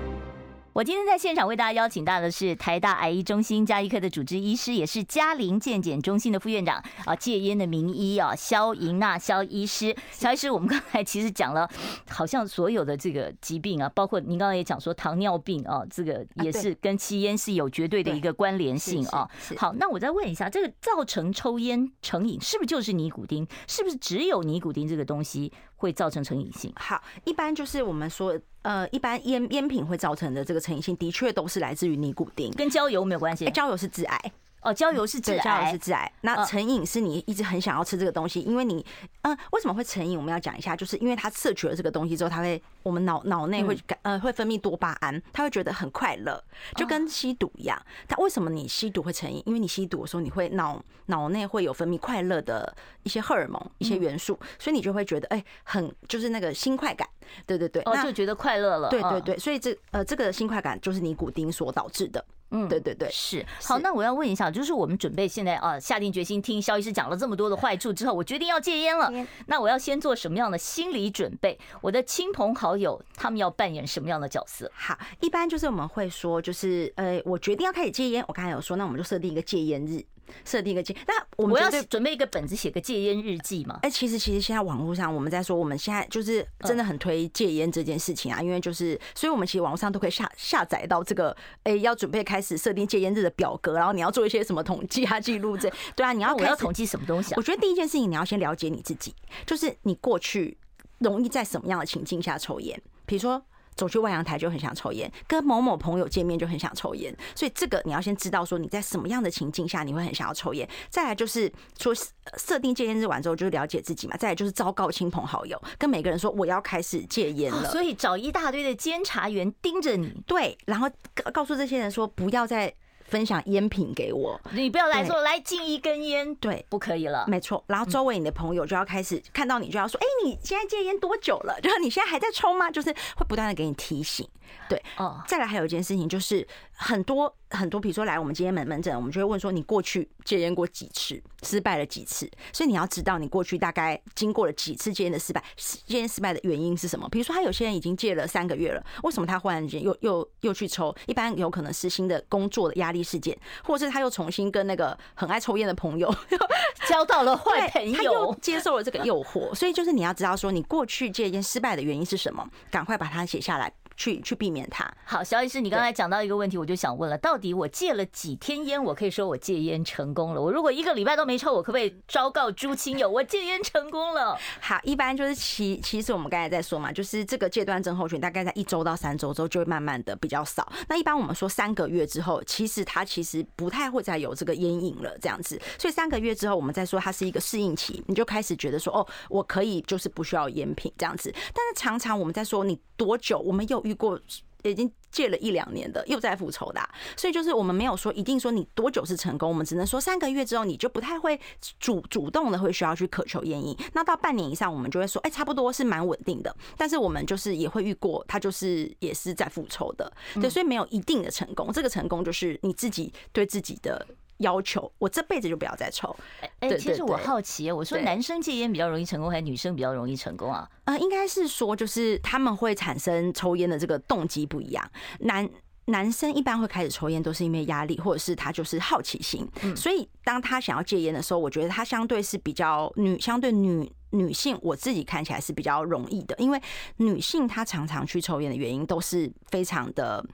[0.73, 9.93] 我今天在现场为大家邀请到的是台大癌医中心加医科的主治医师，也是嘉陵健检中心的副院长啊，戒烟的名医啊，肖莹娜肖医师。
[10.13, 11.69] 肖医师，我们刚才其实讲了，
[12.07, 19.29] 好像所有的这个疾病啊，包括您刚刚也讲说糖尿病啊，这个也是跟吸烟是有绝对的一个关联性啊。
[19.57, 23.45] 好，那我再问一下，这个造成抽烟成瘾是不是就是尼古丁？
[23.67, 26.71] 是不是只有尼古丁这个东西会造成成瘾性？
[26.75, 28.39] 好，一般就是我们说。
[28.63, 33.49] 呃，一般烟烟品会造成的这个成瘾性，的确都是来自于尼古丁，跟焦油没有关系。
[33.49, 36.11] 焦油是致癌哦，焦油是致癌，焦油是致癌。
[36.21, 38.85] 那成瘾是你一直很想要吃这个东西，因为你，
[39.23, 40.17] 嗯，为什么会成瘾？
[40.17, 46.43] 我们要讲一下，就是因为它摄取了这个东西之后，它会，我们脑脑内会感，呃，会分泌多巴胺，他会觉得很快乐，
[46.75, 47.81] 就跟吸毒一样。
[48.07, 49.41] 他为什么你吸毒会成瘾？
[49.45, 57.07] 因为你吸毒的时候，你会脑脑内会有分泌快乐的一些荷尔蒙、一些元素，所以你就会觉得，哎，很就是那个新快感。
[57.47, 58.89] 对对对，哦，就觉得快乐了。
[58.89, 62.23] 对对对，所以这呃，这个新快感就是尼古丁所导致的。
[62.51, 63.45] 嗯，对对对，是。
[63.63, 69.11] 好，那我要问一下，就是我们准备现在啊，下定决心听肖医师讲了这么多的坏处之后，我决定要戒烟了。
[69.47, 71.57] 那我要先做什么样的心理准备？
[71.81, 74.71] 我的亲朋好友他们要扮演什么样的角色？
[74.73, 78.23] 好，一般就是我们会说，就是呃，我决定要开始戒烟。
[78.27, 80.03] 我刚才有说，那我们就设定一个戒烟日。
[80.45, 83.79] 设定一个戒，那我们我要准备一个本子，写个戒烟日记嘛？
[83.83, 97.37] 哎，其实其实现在网络上我们在说，我们现在就是真的很推戒烟这件事情啊，因为就是，所以我们其实网络上都可以下下载到这个，哎，要准备开始设定戒烟日的表格，然后你要做一些什么统计啊、记录这， 对啊，你要我要统计什么东西啊？
[97.37, 99.13] 我觉得第一件事情你要先了解你自己，
[99.45, 100.57] 就是你过去
[100.99, 103.43] 容易在什么样的情境下抽烟，比如说。
[103.75, 110.67] 走去外阳台就很想抽烟，跟某某朋友见面就很想抽烟，所以这个你要先知道说你在什么样的情境下你会很想要抽烟。
[110.89, 111.93] 再来就是说
[112.37, 114.15] 设定戒烟日完之后就是了解自己嘛。
[114.17, 117.69] 再来就是昭告亲朋好友，跟每个人说我要开始戒烟了。
[117.71, 120.89] 所以找一大堆的监察员盯着你，对，然后
[121.33, 122.73] 告诉这些人说不要再。
[123.11, 127.61] 分享烟品给我，你不要来说来进一根烟，对，不可以了，没错。
[127.67, 131.59] 然后周围你的朋友就要开始看到你就要说，哎，你现在戒烟多久了？
[131.61, 132.71] 就是你现在还在抽吗？
[132.71, 134.25] 就是会不断的给你提醒，
[134.69, 134.81] 对。
[134.97, 137.33] 哦，再来还有一件事情就是很多。
[137.53, 142.25] 很多，比如说来我们今天门门诊，我们就会问说，你过去戒烟过几次，失败了几次？
[142.53, 145.43] 所以你要知道你过去大概经过了几次戒烟的失败，
[145.85, 147.09] 戒烟失败的原因是什么？
[147.09, 150.95] 比如说他有些人已经戒了三个月了，为什么他忽然间又又又去抽？
[151.07, 156.09] 一般有可能是新的工作的压力事件，或者是他又重新跟那个很爱抽烟的朋友
[156.87, 159.53] 交到了坏朋友，他又接受了这个诱惑。
[159.53, 162.49] 所以就是你要知道说，你过去戒烟失败的原因是什么？
[162.71, 163.73] 赶快把它写下来。
[164.01, 164.91] 去去避免它。
[165.05, 170.41] 好，肖医师，你刚才讲到一个问题，我就想问了，到底我戒了几天烟，我可以说我戒烟成功了？
[170.41, 174.35] 我如果一个礼拜都没抽，我可不可以昭告诸亲友，我戒烟成功了？
[174.59, 180.67] 好，一般就是其其实我们刚才在说嘛，就是这个戒断症候群大概在一周到三周之后就会慢慢的比较少。
[180.89, 185.61] 那一般我们说三个月之后，其实它其实不太会再有这个烟瘾了，这样子。
[185.77, 191.31] 所以三个月之后，我们再说它是一个适应期，你就开始觉得说，哦，我可以就是不需要烟品这样子。
[191.53, 194.17] 但是常常我们在说你多久，我们有遇过
[194.63, 196.79] 已经戒了一两年的又在复抽的，
[197.17, 201.37] 所以就是我们没有说一定说你多久是成功，我们只能说三个月之后你就不太会
[201.79, 203.75] 主主动的会需要去渴求烟瘾。
[203.93, 206.55] 那到半年以上，我们就会说，哎，差不多是蛮稳定的。
[206.77, 211.73] 但是我们就是也会遇过，他就是也是在复抽的，对，所以没有一定的成功。
[211.73, 214.07] 这个成功就是你自己对自己的。
[214.41, 216.15] 要求我这辈子就不要再抽。
[216.59, 220.69] 哎，其实我好奇，我说男生戒烟比较容易成功，还是女生比较容易成功啊？
[220.85, 224.91] 呃，应该是说，就是他们会产生抽烟的这个动机不一样。
[225.19, 225.49] 男
[225.85, 229.47] 男生一般会开始抽烟，都是因为压力，或者是他就是好奇心。
[229.75, 236.61] 所以当他想要戒烟的时候，我觉得他相对是比较女，相对女女性，我自己看起来是比较容易的，因为
[236.97, 240.25] 女性她常常去抽烟的原因都是非常的。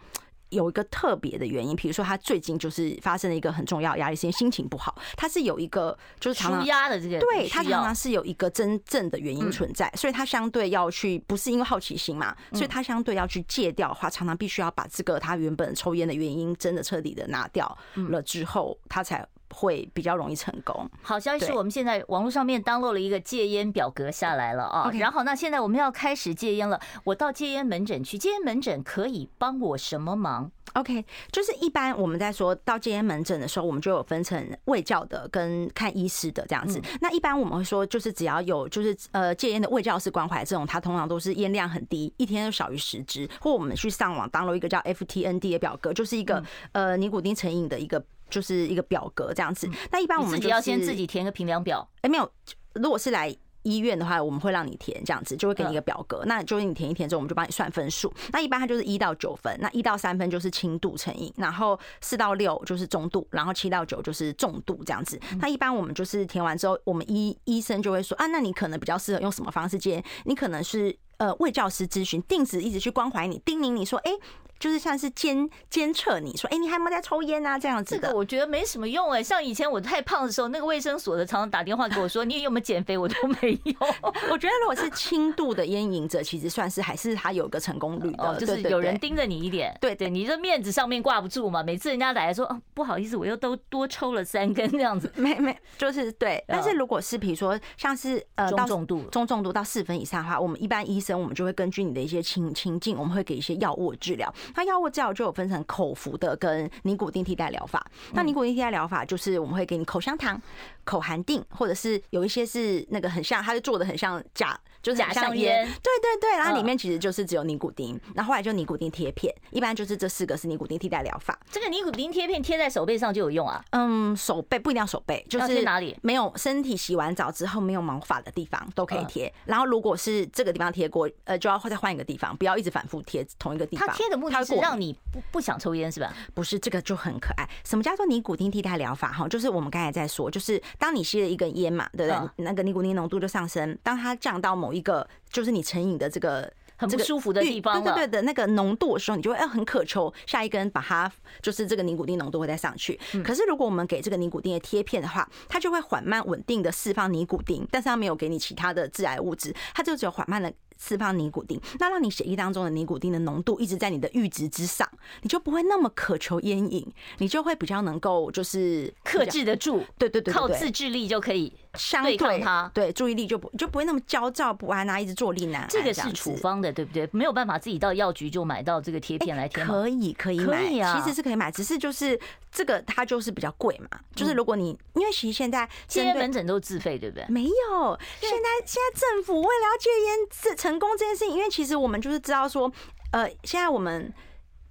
[0.50, 4.96] 有一个特别的原因，比如说他最近就是发生了一个很重要压力，是因为心情不好。
[5.16, 17.78] 他是有一个就是常常压的这件，对他常常是有一个真正的原因存在，所以他相对要去，不是因为好奇心嘛，所以他相对要去戒掉的话，常常必须要把这个他原本抽烟的原因真的彻底的拿掉
[18.10, 19.28] 了之后，他才。
[19.54, 20.90] 会比较容易成功。
[21.02, 24.92] 好消息是，我们现在网络上面 download 了一个戒烟表格下来了啊。
[24.94, 26.80] 然后那现在我们要开始戒烟了。
[27.04, 36.82] 我到戒烟门诊去，戒烟门诊可以帮我什么忙？OK，就是一般我们在说到戒烟门诊的时候，我们就有分成卫教的跟看医师的这样子。
[37.02, 48.04] 那一般我们会说，就是只要有就是呃戒烟的卫教式关怀这种，它通常都是烟量很低，一天都少于十支，或我们去上网 download 一个叫 FTND 的表格，就是一个呃尼古丁成瘾的一个。
[48.30, 51.88] 就是一个表格这样子，那一般我们、就是、自己要先自己填个评量表。
[52.02, 52.32] 哎，没有，
[52.74, 56.24] 如果是来医院的话，我们会让你填这样子，就会给你一个表格。
[56.26, 58.14] 那就是你填一填之后，我们就帮你算分数。
[58.32, 65.20] 那一般它就是一到九分，那一到三分就是轻度成瘾，然后四到六就是中度，然后七到九就是重度这样子。
[65.40, 70.02] 那一般我们就是填完之后，我们医医生就会说啊，那你可能比较适合用什么方式接？
[70.24, 74.12] 你可能是呃卫教师咨询，定时一直去关怀你，叮咛你说，哎。
[74.60, 77.58] 就是像是监监测你说，哎，你还有没有在抽烟啊？
[77.58, 79.22] 这样子的，这个我觉得没什么用哎。
[79.22, 82.98] 像以前我太胖的时候，那个卫生所的常常打电话给我说， 你有没有减肥？
[82.98, 83.74] 我都没有。
[84.32, 89.76] 我觉得如果是轻度的烟瘾者，其实算是还是他有个成功率的，就是有人盯着你一点。
[89.80, 91.62] 对对，你这面子上面挂不住嘛。
[91.62, 95.12] 每次人家来说，哦，不好意思，我又都多抽了三根这样子。
[95.16, 96.44] 没没，就是对。
[96.48, 104.34] 但是如果是比如说像是呃中重度中重度到四分以上的话，我们一般医生我们就会根据你的一些情情境，我们会给一些药物治疗。
[104.56, 107.86] 那药物治疗就有分成口服的跟尼古丁替代疗法。
[108.14, 110.42] 那尼古丁替代疗法就是我们会给你口香糖、
[110.84, 115.66] 口含定，或者是有一些是那个很像，它是做的很像假，就是假香烟。
[115.66, 118.00] 对对对，然后里面其实就是只有尼古丁。
[118.16, 121.38] 然后后来就尼古丁贴片，一般就是这四个是尼古丁替代疗法。
[121.52, 123.64] 这个尼古丁贴片贴在手背上就有用啊？
[123.72, 125.98] 嗯，手背不一定要手背，就是贴哪里？
[126.02, 129.32] 没有身体洗完澡之后没有毛发的地方都可以贴。
[129.46, 133.88] 然后如果是这个地方贴过，呃，就要再换一个地方，不要一直反复贴同一个地方。
[133.88, 136.14] 它贴的目的是让你不不想抽烟是吧？
[136.34, 137.48] 不是，这个就很可爱。
[137.64, 139.12] 什么叫做尼古丁替代疗法？
[139.12, 142.46] 哈，就是我们刚才在说，就是当你吸了一根烟嘛，对不对？
[142.46, 143.78] 那个尼古丁浓度就上升。
[143.84, 153.00] 当它降到某一个，就是你成瘾的这个很不舒服的地方，对对对的那个浓度的时候，你就会很渴求下一根，把它就是这个尼古丁浓度会再上去。
[153.24, 160.54] 可是如果我们给这个尼古丁的贴片的话，它就会缓慢稳定的释放尼古丁，但是它没有给你其他的致癌物质，它就只有缓慢的。
[160.80, 164.88] 释放尼古丁，那让你血液当中的尼古丁的浓度一直在你的阈值之上，
[165.22, 166.86] 你就不会那么渴求烟瘾，
[167.18, 169.84] 你就会比较能够就是克制得住。
[169.98, 172.72] 对对对，靠自制力就可以相对抗它。
[172.74, 175.68] 对，注意力就不就不会那么焦躁不安啊，一直坐立难安。
[175.70, 177.08] 这个是处方的，对不对？
[177.12, 179.64] 没有办法自己到药局就买到这个贴片来贴。
[179.64, 182.20] 可以可以买，其实是可以买，只是就是
[182.52, 184.00] 这个它就是比较贵嘛。
[184.14, 187.26] 就是如果你因为其实现在现在门诊都是自费，对不对？
[187.30, 190.58] 没有，现在现在政府为了要戒烟这。
[190.58, 192.70] 成功这件事情，因为其实我们就是知道说，
[193.12, 194.12] 呃，现在我们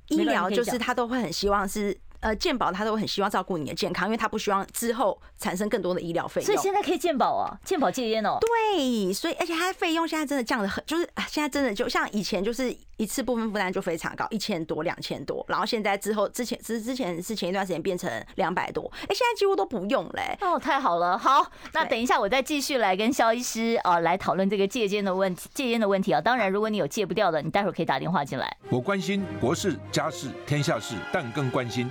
[0.09, 6.47] 医疗就是他都会很希望是呃，健保他都很希望照顾你的健康，因为他不希望之后产生更多的医疗费用。
[6.47, 8.39] 所以现在可以健保啊，健保戒烟哦。
[8.41, 20.37] 对，所以而且它的费用现在真的降得很，就是现在真的就像以前就是一次部分负担就非常高，一千多、两千多，然后现在之后之前之之前是前一段时间变成两百多，哎，现在几乎都不用嘞。
[20.41, 26.21] 哦，太好了，好，那等一下我再继续来跟肖医师啊来讨论这个戒烟的问题，戒烟的问题啊。
[26.21, 28.57] 当然，如果你有戒不掉的，你待会儿可以打电话进来。
[28.71, 31.91] 我关心国事、家事、天下事，但更关心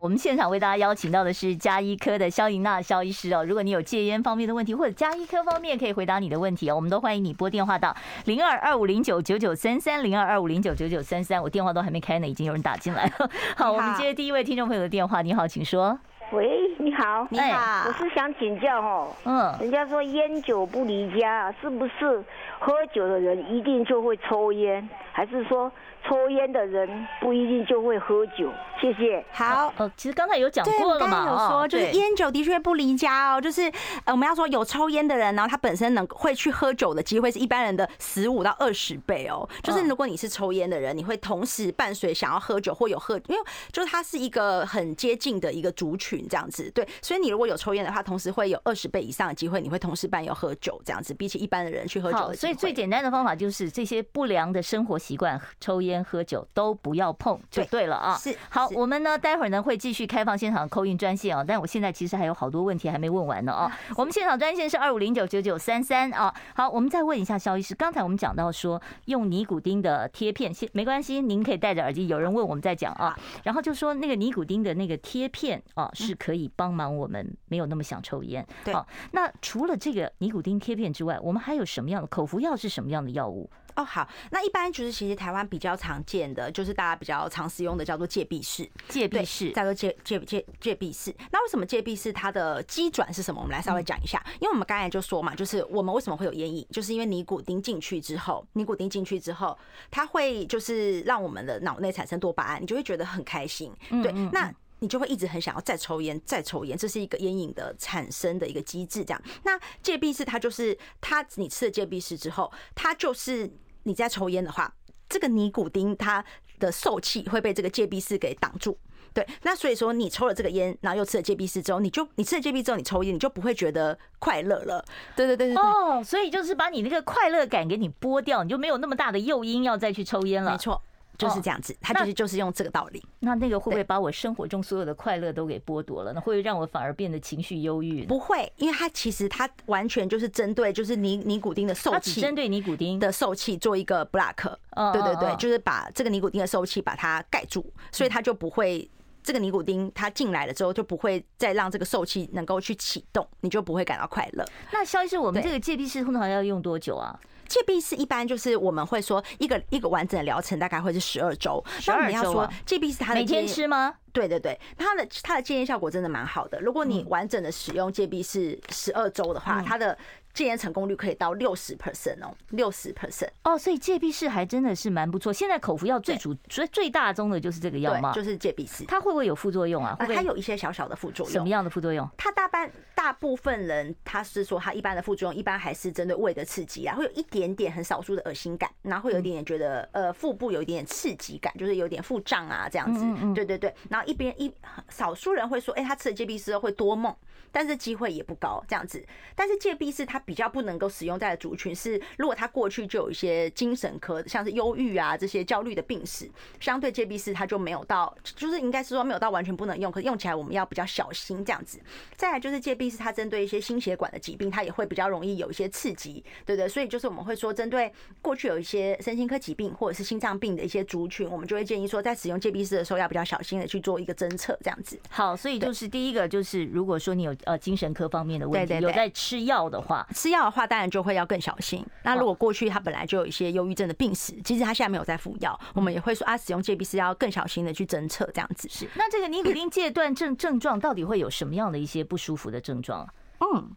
[0.00, 3.44] 我们现场为大家邀请到的是加医科的萧莹娜萧医师哦。
[3.44, 7.92] 如果你有戒烟方面的问题，或者加医科方面可以回答你的问题哦，我们都欢迎你拨电话到
[8.26, 11.42] 零二二五零九九九三三零二二五零九九九三三。
[11.42, 13.28] 我电话都还没开呢，已经有人打进来了。
[13.58, 15.20] 好，我们接第一位听众朋友的电话。
[15.20, 15.98] 你好，请说。
[16.30, 22.22] 喂，你好，你好，我是想请教哦，嗯，人家说烟酒不离家，是不是
[22.60, 25.72] 喝酒的人一定就会抽烟，还是说？
[26.08, 26.88] 抽烟的人
[27.20, 28.50] 不一定就会喝酒。
[28.80, 29.24] 谢谢。
[29.32, 33.62] 好，呃，其实刚才有讲过了嘛，有说就是烟酒的确不离家哦，就是
[34.04, 39.46] 呃，我们要说有抽烟的人，然后他本身能会去喝酒的机会是一般人的十五到二十倍哦。
[39.64, 43.42] 就是如果你是抽烟的人，你会同时伴随想要喝酒或有喝，因为
[43.72, 46.70] 就是它是一个很接近的一个族群这样子。
[46.70, 52.18] 对，所以你如果有抽烟的话，同时会有二十倍以上的机会，你会同时伴有喝酒这样子，比起一般的人去喝酒。
[52.18, 55.97] 好，所以最简单的方法就是这些不良的生活习惯，抽烟。
[56.02, 58.16] 喝酒都不要碰就对了啊！
[58.16, 63.70] 是好，我们呢待会儿呢会继续开放现场 call in 专线啊，但我现在其实还有好多问题还没问完呢啊！
[63.96, 66.34] 我们现场专线是二五零九九九三三啊。
[66.54, 72.08] 好，我们再问一下肖医师，刚才我们讲到说用尼古丁的贴片，先没关系，您可以戴着耳机。
[72.08, 78.46] 有人问我们再讲啊，然后就说那个尼古丁的那个贴片啊是可以帮忙我们没有那么想抽烟。
[78.64, 78.74] 对，
[79.12, 83.50] 那除了这个尼古丁贴片之外，我们还有什么样的口服药是什么样的药物？
[83.78, 91.14] 哦，好，那一般就是其实台湾比较常见的，就是大家比较常使用的叫做戒闭式，戒闭式叫做戒戒戒戒闭式。
[91.30, 93.40] 那为什么戒闭式它的机转是什么？
[93.40, 94.20] 我们来稍微讲一下。
[94.40, 99.56] 因为我们刚才就说嘛，就是我们为什么会有烟瘾，就是因为尼古丁进去之后，尼古丁进去之后，
[99.92, 103.72] 它会就是让我们的脑内产生多巴胺，你就会觉得很开心。
[104.02, 109.04] 对，那你就会一直很想要再抽烟，再抽烟，这是一个烟瘾的产生的一个机制。
[109.04, 113.48] 这样，那戒闭式它就是它，你吃了戒闭式之后，它就是。
[113.88, 114.72] 你在抽烟的话，
[115.08, 116.22] 这个尼古丁它
[116.60, 118.76] 的受气会被这个戒必适给挡住，
[119.14, 119.26] 对。
[119.42, 124.84] 那所以说你抽了这个烟，然后又吃了戒必适之后，你就你吃了戒必之后，你抽烟，你就不会觉得快乐了。
[125.16, 130.52] 对对对对哦，所以就是把你那个快乐感给你剥掉，你就没有那么大的诱因要再去抽烟了。
[130.52, 130.82] 没错。
[131.18, 133.04] 就是这样子，他就是就是用这个道理。
[133.18, 136.12] 那那个会不会把我生活中所有的快乐都给剥夺了？
[136.12, 138.06] 那会让我反而变得情绪忧郁？
[138.06, 144.56] 不会，因为它其实它完全就是针对就是尼尼古丁的受气，针对尼古丁的受气做一个 block。
[144.92, 148.88] 对对对，就是把这个尼古丁的受气把它盖住，所以它就不会
[149.24, 154.44] 这个尼古丁它进来了之后就不会再让这个受气能够去启动，你就不会感到快乐。
[154.72, 157.18] 那肖医师，我们这个戒必适通常要用多久啊？
[157.48, 161.64] 戒必是一般就是我们会说一个一个完整的疗程大概会是十二周。
[161.86, 163.94] 那我们要说戒必是它的每天吃吗？
[164.12, 166.60] 对对对，它的它的戒烟效果真的蛮好的。
[166.60, 169.96] 如果你完整的使用戒必是十二周的话，它的
[170.38, 175.32] 戒烟成功率可以到六十 percent 哦，六十 percent 哦，所以戒必适还真的是蛮不错。
[175.32, 178.12] 现在口服药最主最最大宗的就是这个药吗？
[178.12, 178.84] 就是戒必适。
[178.84, 179.96] 它会不会有副作用啊？
[179.98, 181.32] 会不会它有一些小小的副作用。
[181.32, 182.08] 什么样的副作用？
[182.16, 193.04] 它大半大部分人他是说，他一般的副作用一般还是针对胃的刺激啊，会有一点点很少数的恶心感，然后会有一点点觉得呃腹部有一点点刺激感，就是有点腹胀啊这样子。
[193.34, 194.54] 对对对，然后一边一
[194.88, 197.12] 少数人会说，哎，他吃了戒必适会多梦。
[197.50, 199.02] 但是机会也不高，这样子。
[199.34, 211.80] 但是戒必适它比较不能够使用在的族群是，如果他过去就有一些精神科，像是忧郁啊这些焦虑的病史，相对戒必适它就没有到，就是应该是说没有到完全不能用，可是用起来我们要比较小心这样子。
[212.14, 216.68] 再来就是戒必适它针对一些心血管的疾病，它也会比较容易有一些刺激，对对。
[216.68, 225.00] 所以就是我们会说，针对过去有一些身心科疾病或者是心脏病的一些族群，我们就会建议说，在使用戒必适的时候要比较小心的去做一个侦测，这样子。
[225.08, 227.34] 好，所以就是第一个就是如果说你有。
[227.44, 231.86] 呃，精神科方面的问题，有在吃药的话，吃药的话当然就会要更小心。
[232.02, 238.68] 那如果过去他本来就有一些忧郁症的病史，其实他现在没有在服药，我们也会说啊，使用戒必是要更小心的去侦测这样子。
[238.68, 243.08] 是，那这个尼古丁戒断症症状到底会有什么样的一些不舒服的症状？
[243.38, 243.70] 嗯。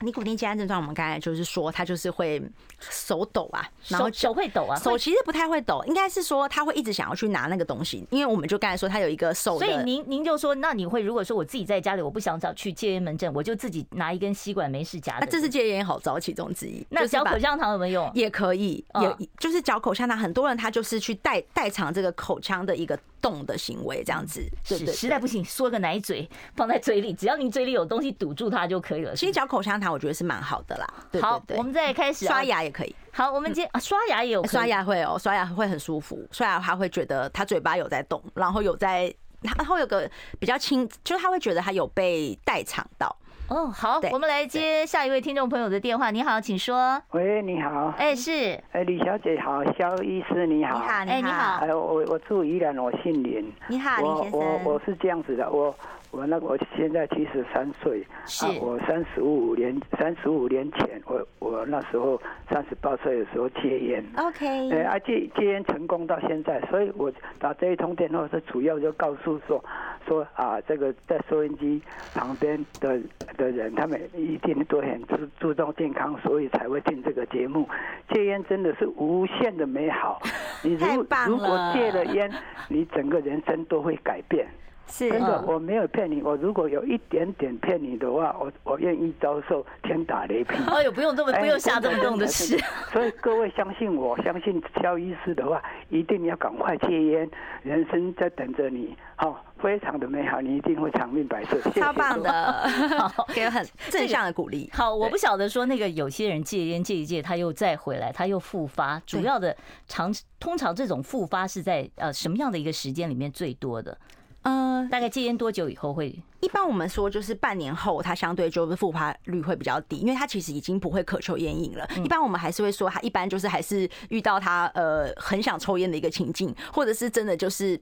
[0.00, 2.42] 尼古丁戒烟症状，我们刚才就是说，他就是会
[2.78, 15.18] 手抖啊，然后手会抖啊，手其实不太会抖，应该是说他会一直想要去拿那个东西，因为我们就刚才说他有一个手，所以您您就说，那你会如果说我自己在家里，我不想找去戒烟门诊，我就自己拿一根吸管没事夹。
[15.20, 16.86] 那这是戒烟好招其中之一。
[16.90, 18.10] 那嚼口香糖有没有用？
[18.14, 22.98] 也可以，也就是嚼口香糖，很多人他就是去代代偿这个口腔的一个。
[23.22, 29.14] 动的行为这样子，是实在不行，说个奶嘴放在嘴里，只要你嘴里有东西堵住它就可以了。
[29.14, 30.86] 其实嚼口香糖，我觉得是蛮好的啦。
[31.20, 32.94] 好，我们再开始刷牙也可以。
[33.12, 36.26] 好，我们今天刷牙也有，刷牙会哦，刷牙会很舒服。
[36.30, 39.12] 刷牙他会觉得他嘴巴有在动，然后有在，
[39.42, 43.14] 他会有个比较轻，就是他会觉得他有被代偿到。
[43.48, 46.12] 哦，好，我们来接下一位听众朋友的电话。
[46.12, 47.02] 你好，请说。
[47.10, 47.92] 喂，你好。
[47.98, 48.56] 哎，是。
[48.70, 50.78] 哎，李小姐好，肖医师你好。
[50.78, 51.56] 你好，你好。
[51.56, 53.52] 哎，我我住宜兰，我姓林。
[53.66, 54.40] 你好，林先生。
[54.40, 55.74] 我我我是这样子的，我。
[56.10, 58.02] 我那个，我现在七十三岁，
[58.42, 69.62] 啊，我三十五年三十五年前，我我那时候三十八岁的时候戒烟，OK，哎，啊戒戒烟成功到现在，所以我打这一通电话是主要就告诉说
[70.06, 71.80] 说啊，这个在收音机
[72.12, 73.00] 旁边的
[73.36, 77.68] 的人，他们一定都很注注重健康，所以才会听这个节目。
[78.12, 80.20] 戒烟真的是无限的美好，
[80.64, 80.86] 你如
[81.28, 82.28] 如果戒了烟，
[82.68, 84.44] 你整个人生都会改变。
[84.90, 86.20] 是真的，我没有骗你。
[86.22, 90.56] 我如果有一点点骗你的话，我我愿意遭受天打雷劈。
[90.66, 92.58] 哎呦，不用这么，不用下这么重的事。
[92.92, 97.30] 所以各位相信我， 相信肖医师的话，一定要赶快戒烟，
[97.62, 98.96] 人生在等着你。
[99.16, 101.60] 好，非常的美好，你一定会长命百岁。
[101.72, 102.70] 超棒的，
[103.34, 104.70] 给很正向的鼓励。
[104.72, 109.00] 好，我不晓得说那个有些人戒烟戒一戒，他又再回来，他又复发。
[109.06, 113.96] 主要的常通常这种复发是在呃什么样的一个时间里面最多的？
[114.42, 116.18] 嗯，大概戒烟多久以后会？
[116.40, 121.86] 一般我们说就是半年后，它相对就是复发率会比较低，因为它其实已经不会渴求烟瘾了。
[122.02, 127.78] 一般我们还是会说，他一般就是还是遇到他呃很想抽烟的一个情境，或者是真的就是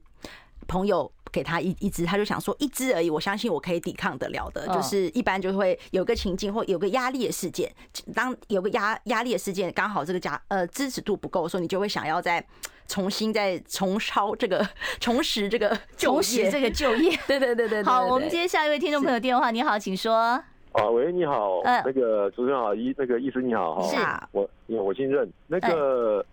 [0.66, 4.66] 朋友给他一一支，他就想说一支而已，我相信我可以抵抗得了的。
[4.74, 7.72] 就是一般就会有个情境或有个压力的事件，
[8.12, 12.44] 当有个压压力的事件刚好这个加呃支持度不够的时候，你就会想要在。
[12.89, 14.66] 重新再重操这个，
[14.99, 17.16] 重拾这个， 重拾这个就业。
[17.28, 17.82] 对对对对。
[17.84, 19.51] 好，我们接下一位听众朋友电话。
[19.51, 20.12] 你好，请说。
[20.14, 21.61] 啊，喂，你好。
[21.64, 21.82] 嗯。
[21.84, 23.80] 那个主持人好，医那个医生你好。
[23.82, 23.97] 是。
[24.32, 25.30] 我，你好我姓任。
[25.47, 26.24] 那个，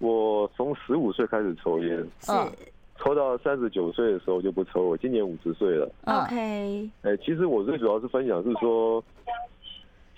[0.00, 1.96] 我从十五岁开始抽烟。
[2.20, 2.32] 是。
[2.98, 4.82] 抽到三十九岁的时候就不抽。
[4.82, 5.90] 我今年五十岁了。
[6.04, 6.90] OK。
[7.02, 9.02] 哎，其实我最主要是分享是说，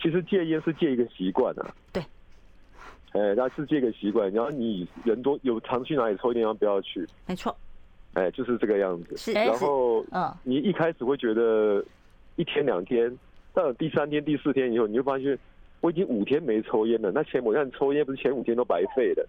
[0.01, 1.67] 其实戒烟是戒一个习惯啊。
[1.93, 2.03] 对。
[3.15, 7.07] 哎，那是这个习惯，然后你人多有常去哪里抽烟，不要去。
[7.27, 7.57] 没错。
[8.15, 9.17] 哎，就是这个样子。
[9.17, 9.33] 是。
[9.33, 11.85] 然后，嗯，你一开始会觉得
[12.35, 13.17] 一天两天，
[13.53, 15.39] 到了第三天、第四天以后，你就发现
[15.81, 17.13] 我已经五天没抽烟了。
[17.13, 19.29] 那前我看抽烟不是前五天都白费了。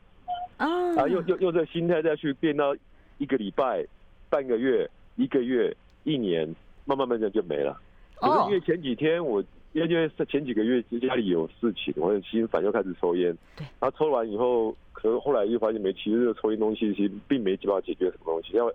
[0.57, 0.65] 啊。
[0.97, 2.75] 啊，又又又这心态再去变到
[3.19, 3.86] 一个礼拜、
[4.31, 5.71] 半个月、一个月、
[6.05, 6.47] 一年，
[6.86, 7.79] 慢慢慢慢就没了。
[8.21, 8.45] 哦。
[8.47, 9.43] 因为前几天我。
[9.76, 13.38] 因为因为是前几个月家里有事情，我很心烦，又开始抽烟。
[13.57, 18.71] 对，然后抽完以后，可能后来又发现没，其实这个抽烟东西其实并没办法解决什么东西，要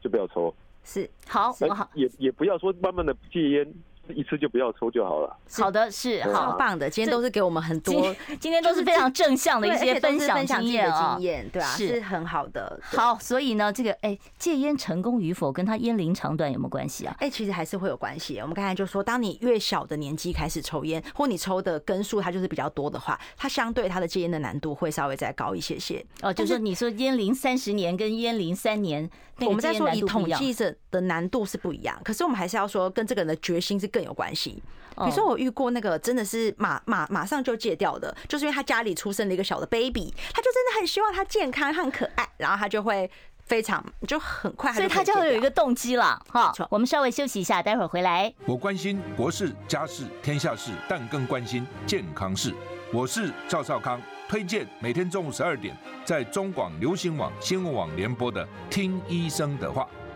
[0.00, 0.54] 就不要抽。
[0.84, 3.74] 是，好，好，也也不要说慢慢的戒烟。
[4.08, 5.36] 一次就不要抽就好了。
[5.52, 6.90] 好的，是好棒的。
[6.90, 12.78] 今天都是给我们很多， 今天都是非常正向的一些分享经验啊，经验对啊，是很好的。
[12.82, 17.16] 好，所以呢，这个哎，戒烟成功与否跟他烟龄长短有没有关系啊？
[17.18, 18.38] 哎，其实还是会有关系。
[18.40, 26.04] 我们刚才就说，当你越小的年纪开始抽烟，或你抽的根数它就是比较多的话，它相对它的戒烟的难度会稍微再高一些些。
[26.20, 29.08] 哦，就是你说烟龄三十年跟烟龄三年，
[29.40, 34.60] 我们在说以统计着的难度是不一样，可是我们还是要说跟这个人的决心是更有关系。
[34.96, 43.10] 比如说，我遇过那个真的是马马马上就戒掉的，就是因为他家里出生了一个小的 baby，他就真的很希望他健康、很可爱，然后他就会
[43.44, 46.20] 非常就很快，所以他就会有一个动机了。
[46.28, 48.32] 哈，我们稍微休息一下，待会儿回来。
[48.46, 52.54] 我关心国事、家事、天下事，但更关心健康事。
[52.92, 59.82] 我是赵少康，推荐每天中午十二点在中广流行网、新闻网联播的《听医生的话》。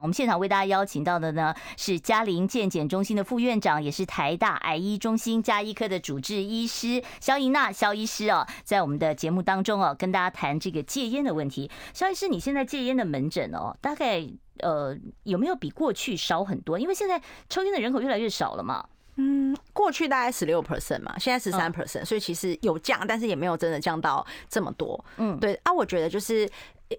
[0.00, 11.70] 我们现场为大家邀请到的呢是嘉陵健检中心的副院长，也是台大癌医中心加医科的主治医师肖怡娜肖医师哦，在我们的节目当中哦，跟大家谈这个戒烟的问题。
[11.92, 14.26] 肖医师，你现在戒烟的门诊哦，大概
[14.60, 16.78] 呃有没有比过去少很多？
[16.78, 17.20] 因为现在
[17.50, 18.82] 抽烟的人口越来越少了嘛。
[19.16, 25.04] 嗯，过去大概十六 percent 嘛，现在十三 percent，所以其实有降，但是也没有真的降到这么多。
[25.18, 26.48] 嗯，对啊，我觉得就是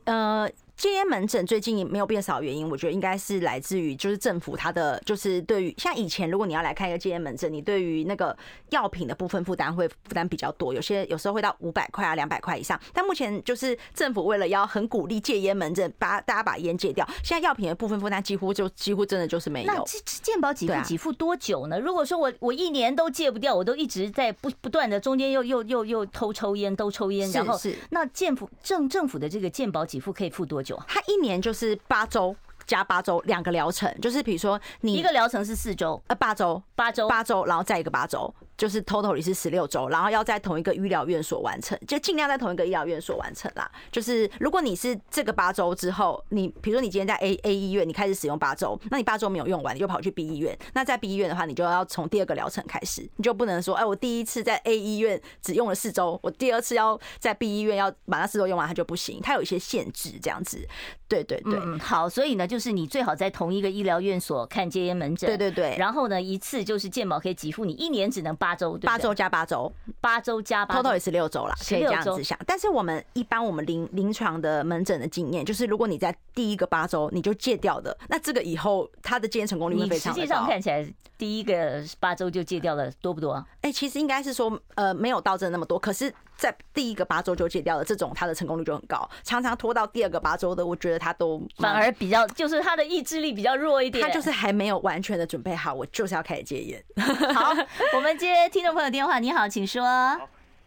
[0.06, 0.48] 呃。
[0.82, 8.36] 戒烟门诊最近没有变少，原因我觉得应该是来自于就是政府它的就是对于像以前如果你要来看一个戒烟门诊，你对于那个
[8.72, 12.82] 药品的部分负担会负担比较多，有些有时候会到五百块啊两百块以上。
[12.92, 19.72] 但目前就是政府为了要很鼓励戒烟门诊，把大家把烟戒掉，现在药品的部分负担几乎就几乎真的就是没有。
[19.72, 21.80] 那这健保给付给付多久呢？
[21.80, 30.71] 如果说我我一年都戒不掉，我都一直在不不断的中间又又又又偷抽烟都抽烟，然后是那政府政政府的这个健保给付可以付多久？
[30.88, 31.52] 他一年就。
[31.52, 32.34] 就是八周
[32.72, 38.34] 加八周两个疗程，就是比如说你一个疗程是四周，呃八周八周八周，然后再一个八周。
[38.58, 43.68] 就是 total 是十六周，然后要在同一个医疗院所完成，就尽量在同一个医疗院所完成啦。
[43.92, 50.56] 就是如果你是这个八周之后，你比如说你今天在 A A 医院，你开始使用八周，那你八周没有用完，你就跑去 B 医院。
[50.74, 60.68] 那在 B 医院的话，你就要从第二个疗程开始，你就不能说，哎，我第一次在 A 医院只用了四周，我第二次要在 B 医院要把那四周用完，它就不行，它有一些限制，这样子。
[61.12, 69.32] 对对对，嗯，好，所以呢，就是你最好在同一个医疗院所看戒烟门诊，对对对，然后呢，一次就是健保可以给付你一年只能八周，八周加。
[69.32, 72.38] 八周，八周加八，total 也是六周了，可以这样子想。
[72.46, 80.20] 但是我们一般我们临临床的门诊的经验，就是如果你在第一个八周你就戒掉的，那这个以后它的戒烟成功率会非常高。
[80.20, 80.86] 实际上看起来，
[81.18, 83.42] 第一个八周就戒掉了多不多？
[83.62, 85.80] 哎，其实应该是说，呃，没有到真的那么多。
[85.80, 89.08] 可是，在第一个八周就戒掉了，这种它的成功率就很高。
[89.22, 96.84] 常常拖到第二个八周的，我觉得他都反而比较，就是他的意志力比较弱一点，他就是还没有完全的准备好，我就是要开始戒烟。
[97.36, 97.54] 好，
[97.94, 99.20] 我们接听众朋友电话。
[99.20, 99.84] 你好，请说。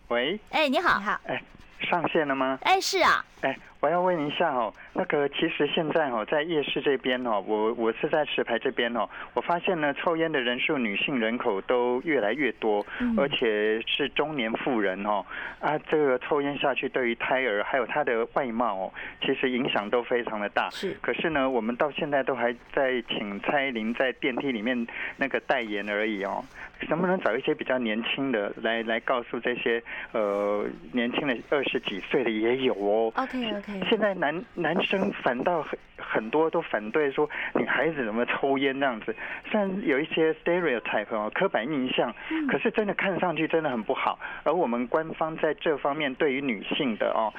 [0.07, 1.43] 喂，哎，你好，你好，哎，
[1.91, 2.57] 上线了吗？
[2.63, 3.59] 哎，是啊，哎。
[3.81, 12.87] 我要问一下哦，那个其实现在哦，在夜市这边哦，我我是在石牌这边哦，我发现呢，抽烟的人数，女性人口都越来越多，
[13.17, 15.25] 而且是中年妇人哦，
[15.59, 20.71] 啊，这个抽烟下去对于胎儿还有她的外貌哦，其实影响都非常的大。
[20.71, 20.97] 是。
[21.01, 24.87] 可是呢，我们到现在都还在请蔡依林在电梯里面
[25.17, 26.45] 那个代言而已哦，
[26.89, 29.83] 能不能找一些比较年轻的来来告诉这些
[30.13, 33.13] 呃年轻的二十几岁的也有哦。
[33.17, 33.81] OK OK。
[33.91, 38.79] 现在男男生反倒很很多都反对说女孩子怎么抽烟？
[38.79, 39.15] 这样子，
[39.51, 42.15] 虽然有一些 stereotype 哦，刻板印象，
[42.49, 44.19] 可是真的看上去真的很不好。
[44.45, 47.33] 而我们官方在这方面对于女性的哦，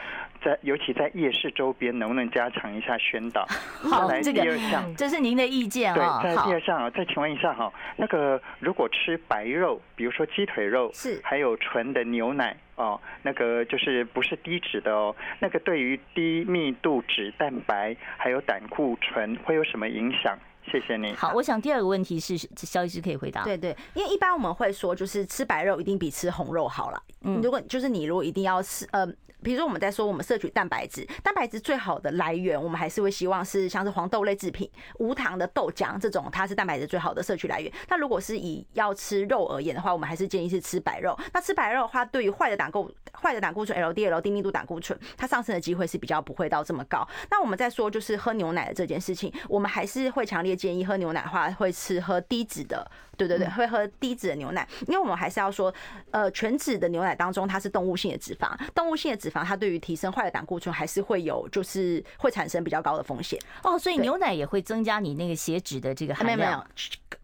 [0.46, 3.44] 在尤其在夜市周边，能不能加强一下宣导？
[3.90, 6.22] 好，来第二项，这是您的意见啊。
[6.22, 12.56] 对，在第二项啊，再请问一下哈，那个如果吃白肉，比如说鸡腿肉，是还有纯的牛奶。
[12.76, 20.38] 哦，那个就是不是低脂的哦，那个对于低密度脂蛋白还有胆固醇会有什么影响？
[20.72, 21.14] 谢谢你。
[21.14, 23.44] 好，我想第二个问题是肖医师可以回答。
[23.44, 27.02] 对对，因为一般我们会说，就是吃白肉一定比吃红肉好了。
[27.22, 29.08] 嗯，如果就是你如果一定要吃，呃。
[29.44, 37.72] 比如说，我们在说我们摄取蛋白质，蛋白质最好的来源，我们还是会希望是像是黄豆类制品、无糖的豆浆这种，它是蛋白质最好的摄取来源。
[37.88, 41.16] 那如果是以要吃肉而言的话，我们还是建议是吃白肉。
[41.32, 47.08] 那吃白肉的话，对于坏的胆固坏的胆固醇 LDL 低密度胆固醇，它上升的机会是比较不会到这么高。
[47.30, 52.90] 那我们在说就是喝牛奶的这件事情，我们还是会强烈建议喝牛奶的话，会吃喝低脂的。
[53.18, 55.74] 对对对，会喝低脂的牛奶，因为我们还是要说，
[56.12, 63.80] 呃，全脂的牛奶当中它是动物性的脂肪，动物性的脂肪它对于提升坏的胆固醇还是会有，就是会产生比较高的风险哦。
[63.80, 66.38] 所以牛奶也会增加你那个血脂的这个含量。
[66.38, 66.66] 没有没有，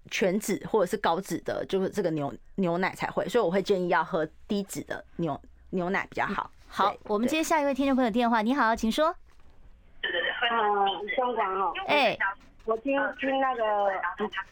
[0.10, 3.28] 全脂或者是高脂的，就是这个牛牛奶才会。
[3.28, 5.38] 所以我会建议要喝低脂的牛
[5.72, 6.50] 牛奶比较好。
[6.70, 9.14] 好，我们接下一位听众朋友电话，你好，请说。
[10.04, 11.74] 嗯，香港哦。
[11.88, 12.18] 哎。
[12.66, 13.92] 我听听那个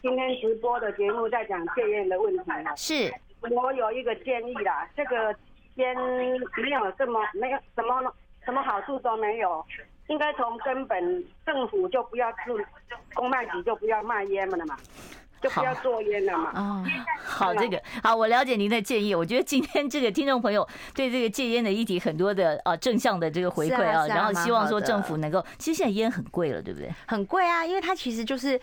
[0.02, 2.44] 今天直播的节目，在讲戒烟的问题。
[2.76, 3.14] 是，
[3.52, 5.36] 我有一个建议啦，这个
[5.76, 5.96] 烟
[6.58, 9.64] 没有这么没有什么什么好处都没有，
[10.08, 12.66] 应该从根本政府就不要治
[13.14, 14.76] 公卖局就不要卖烟了嘛。
[15.42, 16.52] 就不要做烟了嘛。
[16.56, 16.86] 哦，
[17.24, 19.16] 好，这个好，我了解您的建议。
[19.16, 26.90] 我觉得今天这个听众朋友对这个戒烟的议题很多的啊正向的这个回馈啊，然后希望说政府能够，其实现在烟很贵了，对不对？
[27.08, 28.60] 很贵啊，因为它其实就是。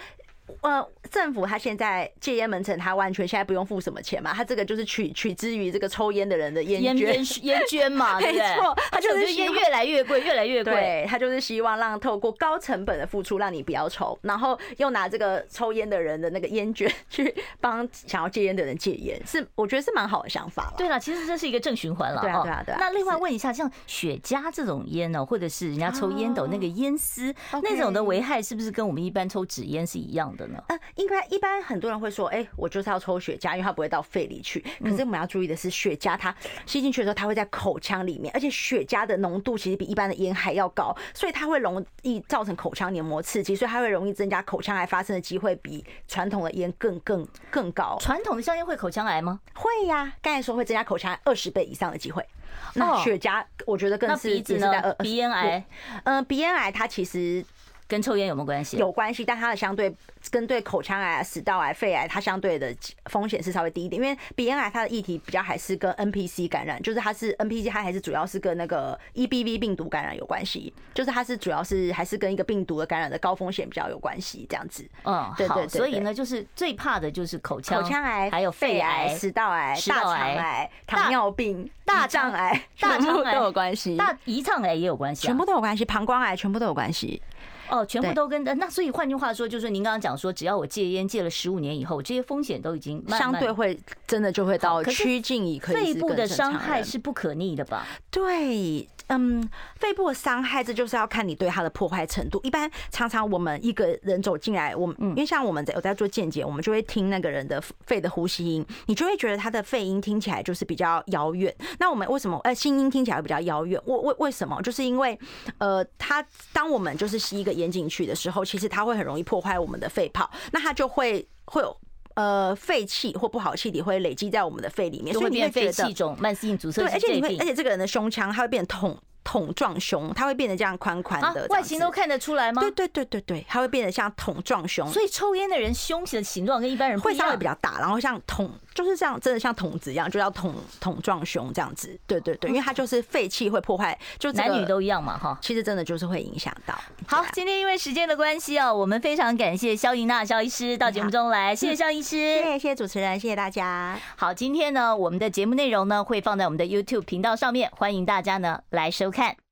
[0.61, 8.44] 呃，政府他现在戒烟门诊，他完全现在不用付什么钱嘛，他这个就是取取之于这个抽烟的人的烟捐 烟捐嘛， 对不对？
[8.90, 11.07] 他就是烟越来越贵，越来越贵。
[11.09, 20.74] 他就是希望让透过高成本的付出，让你不要抽，然后又拿这个抽烟的人的那个烟捐去帮想要戒烟的人戒烟，是我觉得是蛮好的想法了。
[20.76, 22.20] 对了，其实这是一个正循环了。
[22.20, 22.78] 对啊，对啊，对啊。
[22.80, 30.61] 那另外问一下，像雪茄这种烟呢，或者是人家抽烟斗那个烟丝那种的危害，是不是跟我们一般抽纸烟是一样的呢？
[30.68, 34.59] 呃，应该一般很多人会说，哎，我就是要抽雪茄，因为它不会到肺里去。
[34.82, 36.34] 可是我们要注意的是，雪茄它
[36.66, 47.97] 吸进去的时候，它会在口腔里面，而且雪茄的浓度其实比一般的烟还要高，所以它会容易造成口腔黏膜刺激，所以它会容易增加口腔癌发生的机会，比传统的烟更更更高。
[48.01, 49.41] 传统的香烟会口腔癌吗？
[49.55, 52.26] 会呀，刚才说会增加口腔癌二十倍以上的机会。
[52.74, 54.95] 那雪茄我觉得更是，鼻子呢？
[54.99, 55.64] 鼻咽癌，
[56.05, 57.45] 嗯，鼻咽癌它其实。
[57.89, 58.76] 跟抽烟有没有关系？
[58.76, 59.95] 有关系，但它的相对
[60.30, 62.74] 跟对口腔癌、食道癌、肺癌，它相对的
[63.07, 64.03] 风险是稍微低一点。
[64.03, 74.89] 因为鼻咽癌它的议题比较还是跟 NPC 感染，就是它是 NPC，它还是主要是跟那个 EBV 病毒感染有关系，就是它是主要是还是跟一个病毒的感染的高风险比较有关系，这样子。
[75.05, 75.68] 嗯，对对对。
[75.68, 87.22] 所以呢，就是最怕的就是口腔口腔癌，还有肺癌、食道癌、大肠癌、糖尿病、大肠癌，大肠癌都有关系，大胰脏癌也有关系，全部都有关系，膀胱癌全部都有关系。
[87.71, 95.95] 哦，全部都跟的那，所以换句话说，就是您刚刚讲说，只要我戒烟戒了十五年以后，这些风险都已经相对会真的就会到趋近于可以。
[95.95, 97.87] 肺部的伤害是不可逆的吧？
[98.11, 98.89] 对。
[99.09, 102.41] 嗯，肺部的伤害，这就是要看你对它的破坏程度。
[102.43, 111.55] 一般常常我们一个人走进来，我们因为像我们在有在做健检，我们就会听那个人的肺的呼吸音，你就会觉得他的肺音听起来就是比较遥远。
[111.79, 113.81] 那我们为什么呃心音听起来比较遥远？
[113.85, 114.61] 为为为什么？
[114.61, 115.17] 就是因为
[115.59, 116.21] 呃，他
[116.53, 121.77] 当我们就是吸一个烟进去的时候，其实它会很容易破坏我们的肺泡，那它就会会有
[122.15, 126.83] 呃废气或不好气体会累积在我们的肺里面，所以你会觉得气肿、慢性阻塞。
[126.83, 128.97] 对，而且你会，而且这个人的胸腔它会变筒。
[129.29, 132.63] 桶状胸，它会变得这样宽宽的，外形都看得出来吗？
[132.63, 134.89] 对对对对对，它会变得像桶状胸。
[134.93, 141.99] 所以抽烟的人胸型的形状跟一般人不一样，会稍微比较大，然后像桶，就是这样，真的像桶子一样，就要桶桶撞胸这样子。
[142.07, 145.39] 对对对，因为它就是废气会破坏，就男女都一样嘛哈。
[145.41, 146.79] 其实真的就是会影响到。
[147.07, 153.99] 好，今天因为时间的关系哦，我们非常感谢肖莹娜肖医师到节目中来，谢谢肖医师，谢谢谢谢主持人，谢谢大家。
[154.16, 159.45] 好，今天呢，我们的节目内容呢会放在我们的 YouTube 频道上面，欢迎大家呢来收看。